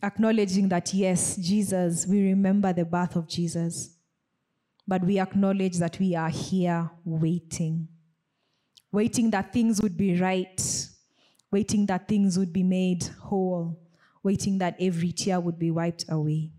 acknowledging 0.03 0.69
that 0.69 0.93
yes 0.93 1.35
jesus 1.37 2.07
we 2.07 2.29
remember 2.29 2.73
the 2.73 2.85
birth 2.85 3.15
of 3.15 3.27
jesus. 3.27 3.95
But 4.89 5.05
we 5.05 5.19
acknowledge 5.19 5.77
that 5.77 5.99
we 5.99 6.15
are 6.15 6.29
here 6.29 6.89
waiting. 7.05 7.89
Waiting 8.91 9.29
that 9.29 9.53
things 9.53 9.79
would 9.83 9.95
be 9.95 10.19
right. 10.19 10.87
Waiting 11.51 11.85
that 11.85 12.07
things 12.07 12.39
would 12.39 12.51
be 12.51 12.63
made 12.63 13.03
whole. 13.21 13.79
Waiting 14.23 14.57
that 14.57 14.75
every 14.79 15.11
tear 15.11 15.39
would 15.39 15.59
be 15.59 15.69
wiped 15.69 16.05
away. 16.09 16.53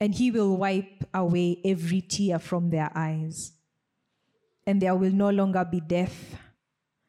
And 0.00 0.14
he 0.14 0.30
will 0.30 0.56
wipe 0.56 1.08
away 1.12 1.60
every 1.64 2.02
tear 2.02 2.38
from 2.38 2.70
their 2.70 2.92
eyes. 2.94 3.50
And 4.64 4.80
there 4.80 4.94
will 4.94 5.10
no 5.10 5.30
longer 5.30 5.64
be 5.68 5.80
death. 5.80 6.36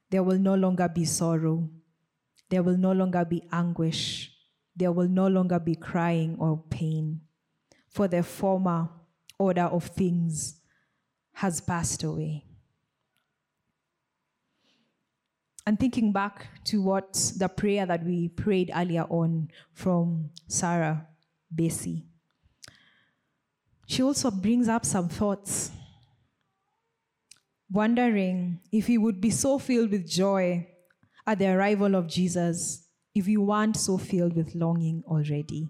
There 0.10 0.24
will 0.24 0.40
no 0.40 0.56
longer 0.56 0.90
be 0.90 1.06
sorrow. 1.06 1.70
There 2.50 2.64
will 2.64 2.78
no 2.78 2.94
longer 2.94 3.24
be 3.26 3.44
anguish 3.52 4.29
there 4.80 4.94
will 4.94 5.10
no 5.10 5.28
longer 5.28 5.60
be 5.60 5.76
crying 5.76 6.38
or 6.40 6.64
pain, 6.70 7.20
for 7.90 8.08
the 8.08 8.24
former 8.24 8.90
order 9.38 9.64
of 9.64 9.84
things 9.84 10.62
has 11.34 11.60
passed 11.60 12.04
away. 12.04 12.46
And 15.68 15.78
thinking 15.80 16.14
back 16.14 16.48
to 16.66 16.82
what 16.82 17.14
the 17.38 17.50
prayer 17.50 17.86
that 17.86 18.04
we 18.04 18.30
prayed 18.30 18.72
earlier 18.74 19.04
on 19.04 19.52
from 19.74 20.32
Sarah 20.48 21.08
Bessey, 21.54 22.06
she 23.86 24.02
also 24.02 24.32
brings 24.32 24.68
up 24.68 24.86
some 24.86 25.10
thoughts, 25.10 25.72
wondering 27.70 28.62
if 28.72 28.88
he 28.88 28.98
would 28.98 29.20
be 29.20 29.30
so 29.30 29.60
filled 29.60 29.92
with 29.92 30.10
joy 30.10 30.68
at 31.28 31.38
the 31.38 31.48
arrival 31.48 31.96
of 31.96 32.08
Jesus 32.08 32.88
if 33.16 33.28
you 33.28 33.42
weren't 33.42 33.75
so 33.75 33.98
filled 33.98 34.36
with 34.36 34.56
longing 34.56 35.04
already. 35.08 35.70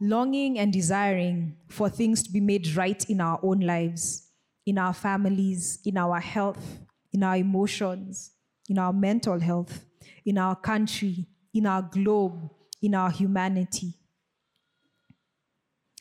Longing 0.00 0.58
and 0.58 0.72
desiring 0.72 1.56
for 1.68 1.90
things 1.90 2.22
to 2.22 2.30
be 2.30 2.40
made 2.40 2.74
right 2.74 3.04
in 3.10 3.20
our 3.20 3.38
own 3.42 3.60
lives, 3.60 4.28
in 4.64 4.78
our 4.78 4.94
families, 4.94 5.78
in 5.84 5.98
our 5.98 6.18
health, 6.20 6.78
in 7.12 7.22
our 7.22 7.36
emotions, 7.36 8.32
in 8.68 8.78
our 8.78 8.92
mental 8.92 9.38
health, 9.38 9.84
in 10.24 10.38
our 10.38 10.56
country, 10.56 11.26
in 11.52 11.66
our 11.66 11.82
globe, 11.82 12.50
in 12.80 12.94
our 12.94 13.10
humanity. 13.10 13.94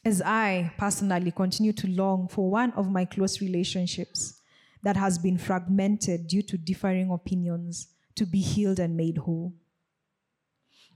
As 0.05 0.21
I 0.21 0.71
personally 0.77 1.31
continue 1.31 1.73
to 1.73 1.87
long 1.87 2.29
for 2.29 2.49
one 2.49 2.71
of 2.71 2.89
my 2.89 3.03
close 3.03 3.41
relationships 3.41 4.39
that 4.81 4.95
has 4.95 5.17
been 5.17 5.37
fragmented 5.37 6.27
due 6.27 6.41
to 6.43 6.57
differing 6.57 7.11
opinions 7.11 7.89
to 8.19 8.25
be 8.25 8.41
healed 8.41 8.79
and 8.79 8.97
made 8.97 9.17
whole. 9.17 9.53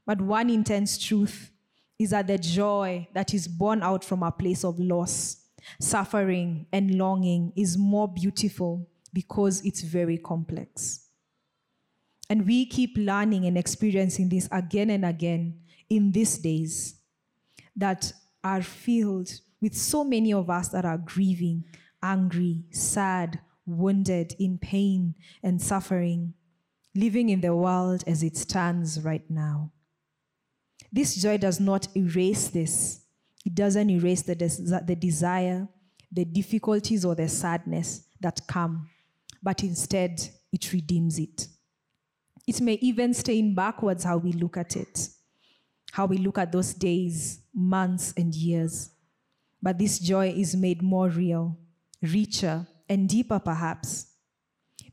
But 0.05 0.21
one 0.21 0.49
intense 0.49 0.97
truth 0.97 1.51
is 1.97 2.09
that 2.09 2.27
the 2.27 2.37
joy 2.37 3.07
that 3.13 3.33
is 3.33 3.47
born 3.47 3.81
out 3.81 4.03
from 4.03 4.23
a 4.23 4.31
place 4.31 4.65
of 4.65 4.77
loss, 4.77 5.37
suffering, 5.79 6.67
and 6.73 6.95
longing 6.95 7.53
is 7.55 7.77
more 7.77 8.09
beautiful 8.09 8.89
because 9.13 9.65
it's 9.65 9.81
very 9.81 10.17
complex. 10.17 11.07
And 12.29 12.45
we 12.45 12.65
keep 12.65 12.91
learning 12.97 13.45
and 13.45 13.57
experiencing 13.57 14.27
this 14.27 14.49
again 14.51 14.89
and 14.89 15.05
again 15.05 15.61
in 15.89 16.11
these 16.11 16.37
days 16.37 16.95
that 17.77 18.11
are 18.43 18.61
filled 18.61 19.31
with 19.61 19.75
so 19.75 20.03
many 20.03 20.33
of 20.33 20.49
us 20.49 20.67
that 20.69 20.83
are 20.83 20.97
grieving, 20.97 21.63
angry, 22.01 22.65
sad, 22.71 23.39
wounded, 23.65 24.35
in 24.39 24.57
pain 24.57 25.15
and 25.41 25.61
suffering 25.61 26.33
living 26.95 27.29
in 27.29 27.41
the 27.41 27.55
world 27.55 28.03
as 28.05 28.23
it 28.23 28.37
stands 28.37 29.01
right 29.01 29.29
now. 29.29 29.71
This 30.91 31.15
joy 31.15 31.37
does 31.37 31.59
not 31.59 31.87
erase 31.97 32.49
this. 32.49 33.01
It 33.45 33.55
doesn't 33.55 33.89
erase 33.89 34.21
the, 34.21 34.35
des- 34.35 34.81
the 34.85 34.95
desire, 34.95 35.67
the 36.11 36.23
difficulties, 36.23 37.03
or 37.03 37.15
the 37.15 37.27
sadness 37.27 38.05
that 38.21 38.41
come, 38.47 38.89
but 39.41 39.63
instead 39.63 40.21
it 40.51 40.71
redeems 40.71 41.17
it. 41.17 41.47
It 42.45 42.61
may 42.61 42.73
even 42.75 43.13
stain 43.13 43.55
backwards 43.55 44.03
how 44.03 44.17
we 44.17 44.33
look 44.33 44.57
at 44.57 44.75
it, 44.75 45.09
how 45.91 46.05
we 46.05 46.17
look 46.17 46.37
at 46.37 46.51
those 46.51 46.73
days, 46.73 47.41
months, 47.53 48.13
and 48.15 48.33
years. 48.35 48.91
But 49.61 49.79
this 49.79 49.97
joy 49.97 50.29
is 50.29 50.55
made 50.55 50.81
more 50.83 51.09
real, 51.09 51.57
richer, 52.01 52.67
and 52.87 53.09
deeper 53.09 53.39
perhaps 53.39 54.12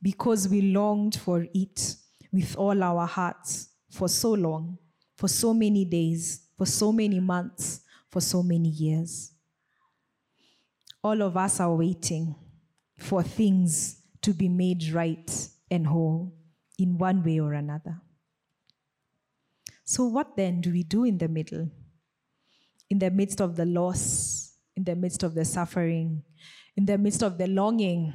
because 0.02 0.48
we 0.48 0.62
longed 0.62 1.16
for 1.16 1.46
it 1.54 1.96
with 2.32 2.56
all 2.56 2.82
our 2.82 3.06
hearts 3.06 3.68
for 3.90 4.08
so 4.08 4.32
long, 4.32 4.78
for 5.16 5.28
so 5.28 5.52
many 5.52 5.84
days, 5.84 6.46
for 6.56 6.66
so 6.66 6.92
many 6.92 7.20
months, 7.20 7.80
for 8.08 8.20
so 8.20 8.42
many 8.42 8.68
years. 8.68 9.32
All 11.02 11.22
of 11.22 11.36
us 11.36 11.60
are 11.60 11.74
waiting 11.74 12.34
for 12.98 13.22
things 13.22 14.02
to 14.22 14.32
be 14.32 14.48
made 14.48 14.90
right 14.90 15.48
and 15.70 15.86
whole 15.86 16.34
in 16.78 16.98
one 16.98 17.22
way 17.22 17.40
or 17.40 17.54
another. 17.54 18.00
So, 19.84 20.04
what 20.04 20.36
then 20.36 20.60
do 20.60 20.70
we 20.70 20.82
do 20.82 21.04
in 21.04 21.18
the 21.18 21.28
middle? 21.28 21.68
In 22.90 22.98
the 22.98 23.10
midst 23.10 23.40
of 23.40 23.56
the 23.56 23.64
loss, 23.64 24.54
in 24.76 24.84
the 24.84 24.94
midst 24.94 25.22
of 25.22 25.34
the 25.34 25.44
suffering, 25.44 26.22
in 26.76 26.86
the 26.86 26.98
midst 26.98 27.22
of 27.22 27.38
the 27.38 27.46
longing, 27.46 28.14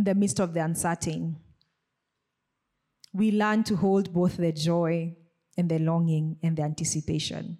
in 0.00 0.04
the 0.04 0.14
midst 0.14 0.40
of 0.40 0.54
the 0.54 0.60
uncertain, 0.60 1.36
we 3.12 3.30
learn 3.30 3.62
to 3.62 3.76
hold 3.76 4.10
both 4.14 4.38
the 4.38 4.50
joy 4.50 5.14
and 5.58 5.68
the 5.68 5.78
longing 5.78 6.38
and 6.42 6.56
the 6.56 6.62
anticipation. 6.62 7.58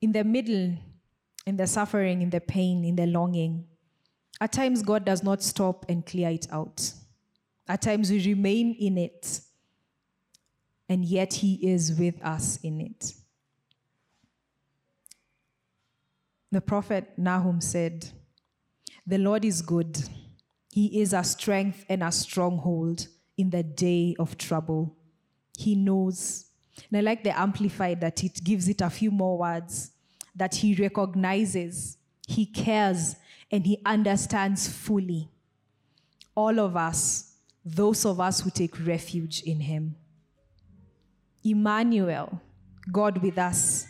In 0.00 0.12
the 0.12 0.22
middle, 0.22 0.76
in 1.44 1.56
the 1.56 1.66
suffering, 1.66 2.22
in 2.22 2.30
the 2.30 2.40
pain, 2.40 2.84
in 2.84 2.94
the 2.94 3.06
longing, 3.06 3.66
at 4.40 4.52
times 4.52 4.80
God 4.80 5.04
does 5.04 5.24
not 5.24 5.42
stop 5.42 5.84
and 5.88 6.06
clear 6.06 6.30
it 6.30 6.46
out. 6.52 6.92
At 7.66 7.82
times 7.82 8.08
we 8.08 8.24
remain 8.24 8.76
in 8.78 8.96
it, 8.96 9.40
and 10.88 11.04
yet 11.04 11.32
He 11.32 11.54
is 11.68 11.98
with 11.98 12.24
us 12.24 12.60
in 12.62 12.80
it. 12.80 13.12
The 16.52 16.60
prophet 16.60 17.18
Nahum 17.18 17.60
said, 17.60 18.06
The 19.04 19.18
Lord 19.18 19.44
is 19.44 19.62
good 19.62 19.98
he 20.78 21.00
is 21.00 21.12
our 21.12 21.24
strength 21.24 21.84
and 21.88 22.04
our 22.04 22.12
stronghold 22.12 23.08
in 23.36 23.50
the 23.50 23.64
day 23.64 24.14
of 24.16 24.38
trouble. 24.38 24.96
He 25.56 25.74
knows. 25.74 26.44
And 26.88 26.98
I 26.98 27.00
like 27.00 27.24
the 27.24 27.36
amplified 27.36 28.00
that 28.00 28.22
it 28.22 28.44
gives 28.44 28.68
it 28.68 28.80
a 28.80 28.88
few 28.88 29.10
more 29.10 29.36
words 29.36 29.90
that 30.36 30.54
he 30.54 30.76
recognizes, 30.76 31.98
he 32.28 32.46
cares, 32.46 33.16
and 33.50 33.66
he 33.66 33.82
understands 33.84 34.68
fully. 34.68 35.28
All 36.36 36.60
of 36.60 36.76
us, 36.76 37.32
those 37.64 38.04
of 38.04 38.20
us 38.20 38.42
who 38.42 38.50
take 38.50 38.86
refuge 38.86 39.42
in 39.42 39.58
him. 39.58 39.96
Emmanuel, 41.42 42.40
God 42.92 43.18
with 43.18 43.36
us, 43.36 43.84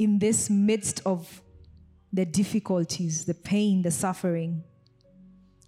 in 0.00 0.18
this 0.18 0.50
midst 0.50 1.00
of 1.06 1.40
the 2.12 2.24
difficulties, 2.24 3.24
the 3.24 3.34
pain, 3.34 3.82
the 3.82 3.92
suffering 3.92 4.64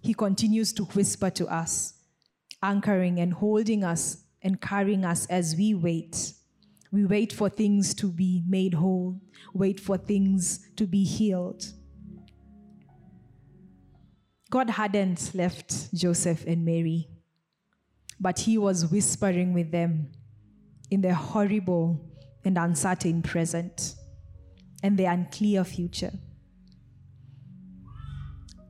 he 0.01 0.13
continues 0.13 0.73
to 0.73 0.83
whisper 0.85 1.29
to 1.31 1.47
us, 1.47 1.93
anchoring 2.61 3.19
and 3.19 3.33
holding 3.33 3.83
us 3.83 4.23
and 4.41 4.61
carrying 4.61 5.05
us 5.05 5.25
as 5.27 5.55
we 5.55 5.73
wait. 5.73 6.33
We 6.91 7.05
wait 7.05 7.33
for 7.33 7.49
things 7.49 7.93
to 7.95 8.11
be 8.11 8.43
made 8.47 8.73
whole, 8.73 9.21
wait 9.53 9.79
for 9.79 9.97
things 9.97 10.67
to 10.77 10.87
be 10.87 11.03
healed. 11.03 11.65
God 14.49 14.71
hadn't 14.71 15.31
left 15.35 15.93
Joseph 15.93 16.45
and 16.47 16.65
Mary 16.65 17.09
but 18.19 18.39
he 18.39 18.57
was 18.57 18.87
whispering 18.87 19.53
with 19.53 19.71
them 19.71 20.11
in 20.91 21.01
their 21.01 21.13
horrible 21.13 22.05
and 22.43 22.57
uncertain 22.57 23.21
present 23.21 23.95
and 24.83 24.97
the 24.97 25.05
unclear 25.05 25.63
future. 25.63 26.11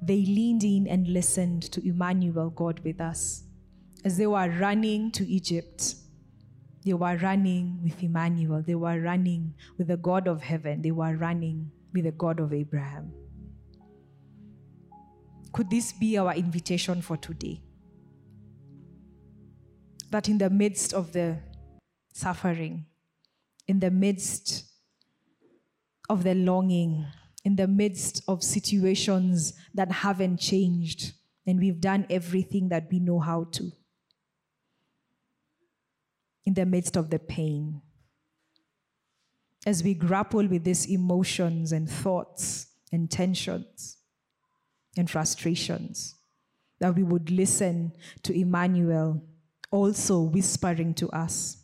They 0.01 0.25
leaned 0.25 0.63
in 0.63 0.87
and 0.87 1.07
listened 1.07 1.63
to 1.71 1.87
Emmanuel, 1.87 2.49
God 2.49 2.79
with 2.79 3.01
us. 3.01 3.43
As 4.05 4.17
they 4.17 4.27
were 4.27 4.49
running 4.49 5.11
to 5.11 5.27
Egypt, 5.27 5.95
they 6.85 6.93
were 6.93 7.17
running 7.17 7.81
with 7.83 8.01
Emmanuel. 8.01 8.63
They 8.65 8.75
were 8.75 8.99
running 8.99 9.53
with 9.77 9.87
the 9.87 9.97
God 9.97 10.27
of 10.27 10.41
heaven. 10.41 10.81
They 10.81 10.91
were 10.91 11.15
running 11.17 11.71
with 11.93 12.05
the 12.05 12.11
God 12.11 12.39
of 12.39 12.53
Abraham. 12.53 13.11
Could 15.51 15.69
this 15.69 15.91
be 15.91 16.17
our 16.17 16.33
invitation 16.33 17.01
for 17.01 17.17
today? 17.17 17.61
That 20.11 20.29
in 20.29 20.37
the 20.37 20.49
midst 20.49 20.93
of 20.93 21.11
the 21.11 21.39
suffering, 22.13 22.85
in 23.67 23.79
the 23.79 23.91
midst 23.91 24.65
of 26.09 26.23
the 26.23 26.35
longing, 26.35 27.05
in 27.45 27.55
the 27.55 27.67
midst 27.67 28.21
of 28.27 28.43
situations 28.43 29.53
that 29.73 29.91
haven't 29.91 30.39
changed, 30.39 31.13
and 31.47 31.59
we've 31.59 31.81
done 31.81 32.05
everything 32.09 32.69
that 32.69 32.87
we 32.91 32.99
know 32.99 33.19
how 33.19 33.45
to, 33.51 33.71
in 36.45 36.53
the 36.53 36.65
midst 36.65 36.97
of 36.97 37.09
the 37.09 37.19
pain, 37.19 37.81
as 39.65 39.83
we 39.83 39.93
grapple 39.93 40.47
with 40.47 40.63
these 40.63 40.85
emotions 40.89 41.71
and 41.71 41.89
thoughts 41.89 42.67
and 42.91 43.11
tensions 43.11 43.97
and 44.97 45.09
frustrations, 45.09 46.15
that 46.79 46.95
we 46.95 47.03
would 47.03 47.29
listen 47.29 47.91
to 48.23 48.33
Emmanuel 48.33 49.21
also 49.71 50.21
whispering 50.21 50.93
to 50.93 51.09
us. 51.09 51.58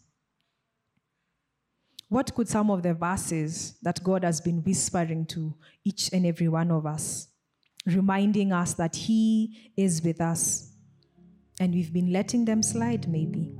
What 2.10 2.34
could 2.36 2.48
some 2.48 2.70
of 2.70 2.84
the 2.84 2.94
verses 2.94 3.78
that 3.82 4.04
God 4.04 4.24
has 4.24 4.40
been 4.40 4.64
whispering 4.64 5.26
to 5.28 5.56
each 5.84 6.12
and 6.14 6.26
every 6.26 6.48
one 6.48 6.72
of 6.72 6.86
us, 6.86 7.28
reminding 7.86 8.52
us 8.52 8.74
that 8.76 8.96
He 8.96 9.72
is 9.76 10.02
with 10.04 10.22
us, 10.22 10.72
and 11.60 11.74
we've 11.74 11.92
been 11.92 12.12
letting 12.12 12.46
them 12.46 12.62
slide 12.62 13.08
maybe? 13.08 13.56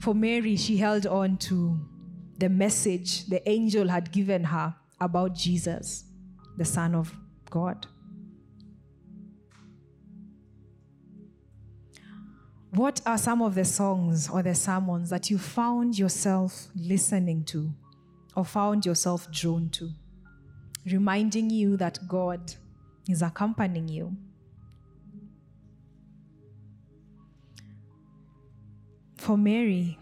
For 0.00 0.14
Mary, 0.14 0.56
she 0.56 0.76
held 0.76 1.06
on 1.06 1.36
to 1.38 1.78
the 2.38 2.48
message 2.48 3.26
the 3.26 3.48
angel 3.48 3.88
had 3.88 4.10
given 4.10 4.44
her 4.44 4.74
about 5.00 5.34
Jesus, 5.34 6.04
the 6.58 6.64
Son 6.64 6.94
of 6.94 7.14
God. 7.50 7.86
What 12.74 13.00
are 13.06 13.18
some 13.18 13.40
of 13.40 13.54
the 13.54 13.64
songs 13.64 14.28
or 14.28 14.42
the 14.42 14.54
sermons 14.56 15.08
that 15.10 15.30
you 15.30 15.38
found 15.38 15.96
yourself 15.96 16.66
listening 16.74 17.44
to 17.44 17.72
or 18.34 18.44
found 18.44 18.84
yourself 18.84 19.30
drawn 19.30 19.68
to, 19.70 19.90
reminding 20.84 21.50
you 21.50 21.76
that 21.76 22.00
God 22.08 22.52
is 23.08 23.22
accompanying 23.22 23.86
you? 23.86 24.16
For 29.18 29.38
Mary, 29.38 29.96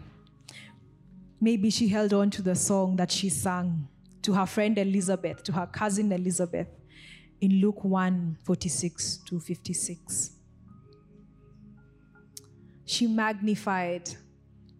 maybe 1.39 1.69
she 1.69 1.89
held 1.89 2.11
on 2.11 2.31
to 2.31 2.41
the 2.41 2.55
song 2.55 2.95
that 2.95 3.11
she 3.11 3.29
sang 3.29 3.87
to 4.23 4.33
her 4.33 4.47
friend 4.47 4.79
Elizabeth, 4.79 5.43
to 5.43 5.51
her 5.51 5.67
cousin 5.67 6.11
Elizabeth, 6.11 6.69
in 7.39 7.61
Luke 7.61 7.83
1 7.83 8.39
46 8.43 9.17
to 9.27 9.39
56 9.39 10.32
she 12.85 13.07
magnified 13.07 14.09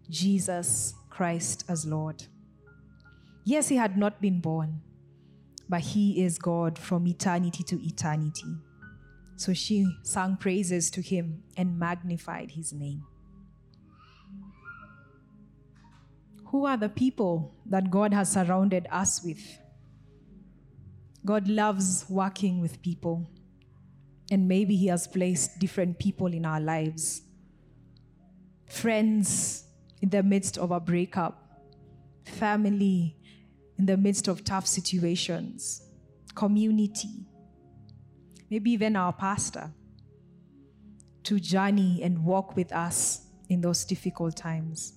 Jesus 0.08 0.94
Christ 1.10 1.64
as 1.68 1.86
Lord. 1.86 2.24
Yes, 3.44 3.68
he 3.68 3.76
had 3.76 3.96
not 3.96 4.20
been 4.20 4.40
born, 4.40 4.80
but 5.68 5.80
he 5.80 6.22
is 6.22 6.38
God 6.38 6.78
from 6.78 7.06
eternity 7.06 7.62
to 7.64 7.86
eternity. 7.86 8.56
So 9.36 9.52
she 9.52 9.86
sang 10.02 10.36
praises 10.36 10.90
to 10.90 11.00
him 11.00 11.42
and 11.56 11.78
magnified 11.78 12.52
his 12.52 12.72
name. 12.72 13.04
Who 16.46 16.66
are 16.66 16.76
the 16.76 16.88
people 16.88 17.52
that 17.66 17.90
God 17.90 18.14
has 18.14 18.30
surrounded 18.30 18.86
us 18.90 19.24
with? 19.24 19.58
God 21.26 21.48
loves 21.48 22.04
working 22.08 22.60
with 22.60 22.80
people, 22.82 23.26
and 24.30 24.46
maybe 24.46 24.76
He 24.76 24.86
has 24.88 25.08
placed 25.08 25.58
different 25.58 25.98
people 25.98 26.26
in 26.26 26.44
our 26.44 26.60
lives 26.60 27.22
friends 28.66 29.64
in 30.00 30.10
the 30.10 30.22
midst 30.22 30.58
of 30.58 30.70
a 30.70 30.80
breakup, 30.80 31.60
family 32.24 33.16
in 33.78 33.86
the 33.86 33.96
midst 33.96 34.28
of 34.28 34.44
tough 34.44 34.66
situations, 34.66 35.82
community, 36.34 37.26
maybe 38.50 38.70
even 38.70 38.96
our 38.96 39.12
pastor 39.12 39.70
to 41.24 41.40
journey 41.40 42.00
and 42.02 42.24
walk 42.24 42.54
with 42.56 42.72
us 42.72 43.22
in 43.48 43.60
those 43.60 43.84
difficult 43.84 44.36
times. 44.36 44.94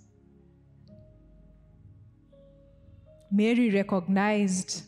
Mary 3.32 3.70
recognized 3.70 4.84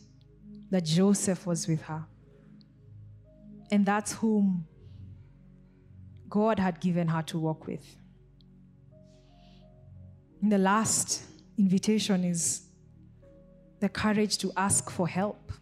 that 0.70 0.84
Joseph 0.84 1.46
was 1.46 1.66
with 1.68 1.82
her. 1.82 2.04
And 3.70 3.84
that's 3.84 4.12
whom 4.12 4.66
God 6.28 6.58
had 6.58 6.80
given 6.80 7.08
her 7.08 7.22
to 7.22 7.38
walk 7.38 7.66
with. 7.66 7.84
And 10.42 10.50
the 10.50 10.58
last 10.58 11.22
invitation 11.58 12.24
is 12.24 12.62
the 13.80 13.88
courage 13.88 14.38
to 14.38 14.52
ask 14.56 14.90
for 14.90 15.06
help. 15.06 15.52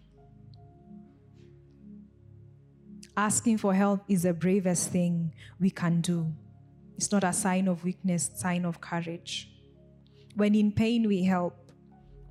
Asking 3.17 3.59
for 3.59 3.75
help 3.75 4.05
is 4.09 4.23
the 4.23 4.33
bravest 4.33 4.91
thing 4.91 5.35
we 5.59 5.71
can 5.71 6.01
do. 6.01 6.33
It's 6.97 7.11
not 7.11 7.25
a 7.25 7.33
sign 7.33 7.67
of 7.67 7.83
weakness, 7.83 8.31
sign 8.35 8.65
of 8.65 8.81
courage. 8.81 9.51
When 10.37 10.55
in 10.55 10.71
pain, 10.71 11.09
we 11.09 11.25
help. 11.25 11.73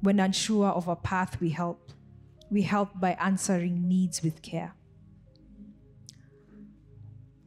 When 0.02 0.20
unsure 0.20 0.70
of 0.70 0.88
a 0.88 0.96
path, 0.96 1.42
we 1.42 1.50
help. 1.50 1.92
We 2.50 2.62
help 2.62 2.98
by 2.98 3.18
answering 3.20 3.88
needs 3.88 4.24
with 4.24 4.42
care. 4.42 4.74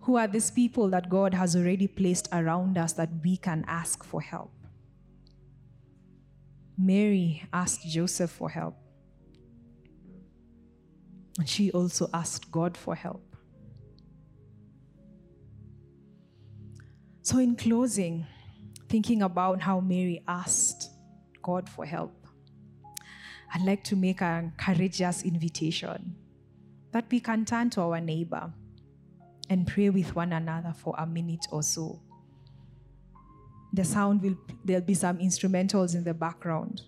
Who 0.00 0.16
are 0.16 0.26
these 0.26 0.50
people 0.50 0.90
that 0.90 1.08
God 1.08 1.32
has 1.32 1.56
already 1.56 1.86
placed 1.86 2.28
around 2.32 2.76
us 2.76 2.92
that 2.94 3.08
we 3.22 3.38
can 3.38 3.64
ask 3.66 4.04
for 4.04 4.20
help? 4.20 4.50
Mary 6.80 7.42
asked 7.52 7.86
Joseph 7.86 8.30
for 8.30 8.48
help. 8.48 8.74
And 11.38 11.48
she 11.48 11.70
also 11.72 12.08
asked 12.14 12.50
God 12.50 12.76
for 12.76 12.94
help. 12.94 13.36
So, 17.22 17.38
in 17.38 17.54
closing, 17.54 18.26
thinking 18.88 19.22
about 19.22 19.60
how 19.60 19.80
Mary 19.80 20.22
asked 20.26 20.90
God 21.42 21.68
for 21.68 21.84
help, 21.84 22.26
I'd 23.54 23.62
like 23.62 23.84
to 23.84 23.96
make 23.96 24.20
a 24.22 24.50
courageous 24.56 25.22
invitation 25.22 26.16
that 26.92 27.04
we 27.10 27.20
can 27.20 27.44
turn 27.44 27.70
to 27.70 27.82
our 27.82 28.00
neighbor 28.00 28.52
and 29.50 29.66
pray 29.66 29.90
with 29.90 30.14
one 30.16 30.32
another 30.32 30.72
for 30.76 30.94
a 30.98 31.06
minute 31.06 31.46
or 31.52 31.62
so 31.62 32.00
the 33.72 33.84
sound 33.84 34.22
will 34.22 34.36
there'll 34.64 34.82
be 34.82 34.94
some 34.94 35.18
instrumentals 35.18 35.94
in 35.94 36.04
the 36.04 36.14
background 36.14 36.82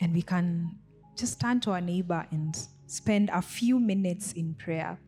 and 0.00 0.12
we 0.12 0.22
can 0.22 0.70
just 1.16 1.40
turn 1.40 1.60
to 1.60 1.70
our 1.70 1.80
neighbor 1.80 2.26
and 2.30 2.68
spend 2.86 3.30
a 3.30 3.42
few 3.42 3.78
minutes 3.78 4.32
in 4.32 4.54
prayer 4.54 4.98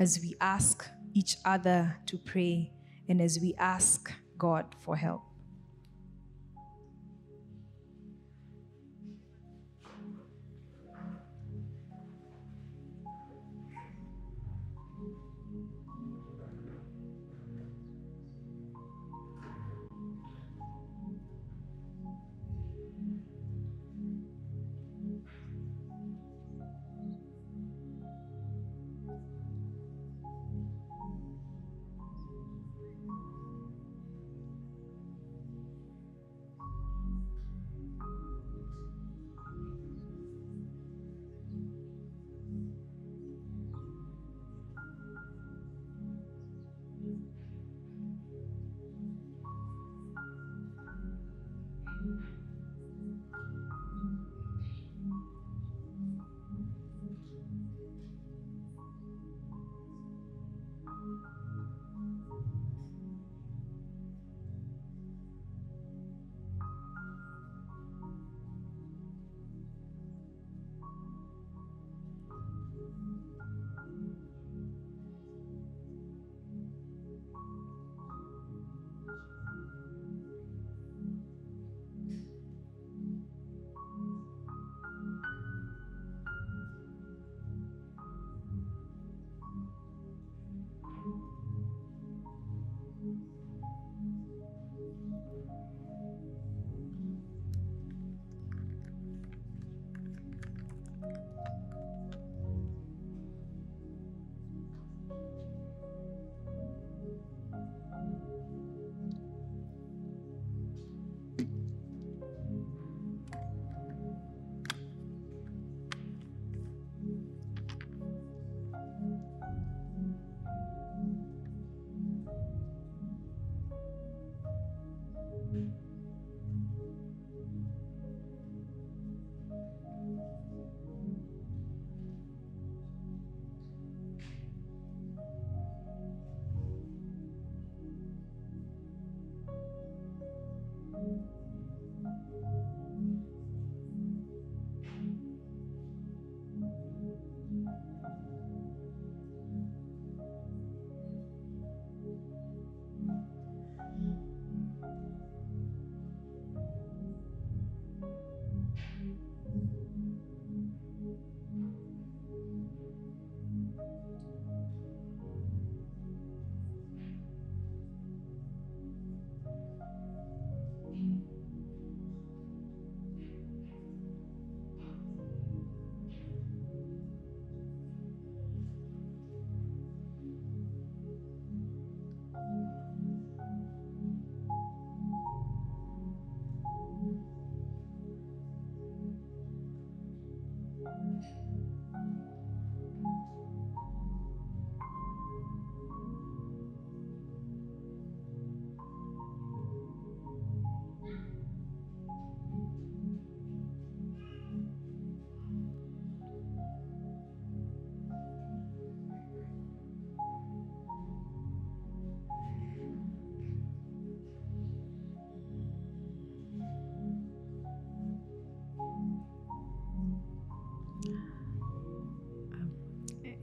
as 0.00 0.18
we 0.22 0.34
ask 0.40 0.88
each 1.14 1.36
other 1.44 1.96
to 2.06 2.18
pray 2.18 2.72
and 3.08 3.20
as 3.20 3.38
we 3.40 3.54
ask 3.58 4.12
God 4.38 4.64
for 4.80 4.96
help. 4.96 5.22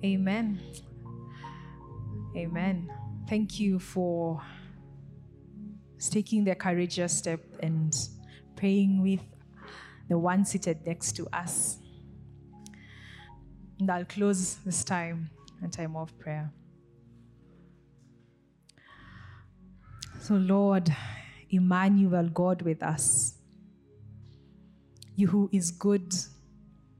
Amen. 0.03 0.61
Amen. 2.35 2.89
Thank 3.27 3.59
you 3.59 3.79
for 3.79 4.41
taking 6.09 6.45
the 6.45 6.55
courageous 6.55 7.17
step 7.17 7.41
and 7.61 7.93
praying 8.55 9.01
with 9.03 9.19
the 10.07 10.17
one 10.17 10.45
seated 10.45 10.85
next 10.85 11.17
to 11.17 11.27
us. 11.33 11.79
And 13.79 13.91
I'll 13.91 14.05
close 14.05 14.55
this 14.65 14.83
time, 14.83 15.29
a 15.63 15.67
time 15.67 15.95
of 15.97 16.17
prayer. 16.17 16.51
So, 20.21 20.35
Lord, 20.35 20.95
Emmanuel, 21.49 22.29
God 22.29 22.61
with 22.61 22.83
us, 22.83 23.35
you 25.15 25.27
who 25.27 25.49
is 25.51 25.71
good, 25.71 26.13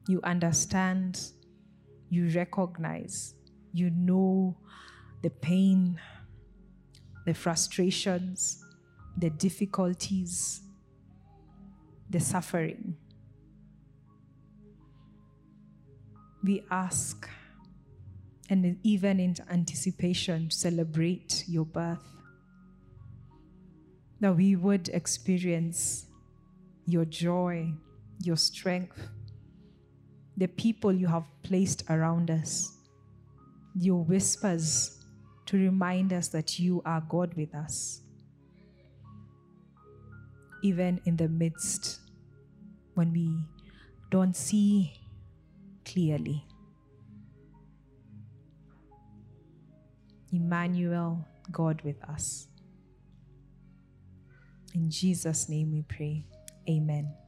you 0.07 0.19
understand, 0.23 1.21
you 2.09 2.29
recognize, 2.29 3.35
you 3.73 3.89
know 3.91 4.57
the 5.21 5.29
pain, 5.29 5.99
the 7.25 7.33
frustrations, 7.33 8.63
the 9.17 9.29
difficulties, 9.29 10.61
the 12.09 12.19
suffering. 12.19 12.95
We 16.43 16.63
ask, 16.71 17.29
and 18.49 18.77
even 18.83 19.19
in 19.19 19.35
anticipation, 19.51 20.49
celebrate 20.49 21.43
your 21.47 21.65
birth, 21.65 22.05
that 24.21 24.35
we 24.35 24.55
would 24.55 24.89
experience 24.89 26.05
your 26.85 27.05
joy, 27.05 27.73
your 28.23 28.37
strength, 28.37 28.99
the 30.39 30.47
people 30.47 30.91
you 30.91 31.07
have 31.07 31.25
placed 31.43 31.83
around 31.89 32.31
us, 32.31 32.77
your 33.75 34.03
whispers 34.03 35.03
to 35.45 35.57
remind 35.57 36.13
us 36.13 36.29
that 36.29 36.59
you 36.59 36.81
are 36.85 37.03
God 37.07 37.33
with 37.35 37.53
us 37.53 38.01
even 40.61 40.99
in 41.05 41.15
the 41.15 41.27
midst 41.27 41.99
when 42.93 43.13
we 43.13 43.43
don't 44.11 44.35
see 44.35 44.93
clearly. 45.85 46.45
Emmanuel, 50.31 51.25
God 51.51 51.81
with 51.81 52.01
us. 52.03 52.47
In 54.75 54.89
Jesus' 54.89 55.49
name 55.49 55.71
we 55.71 55.81
pray. 55.81 56.25
Amen. 56.69 57.18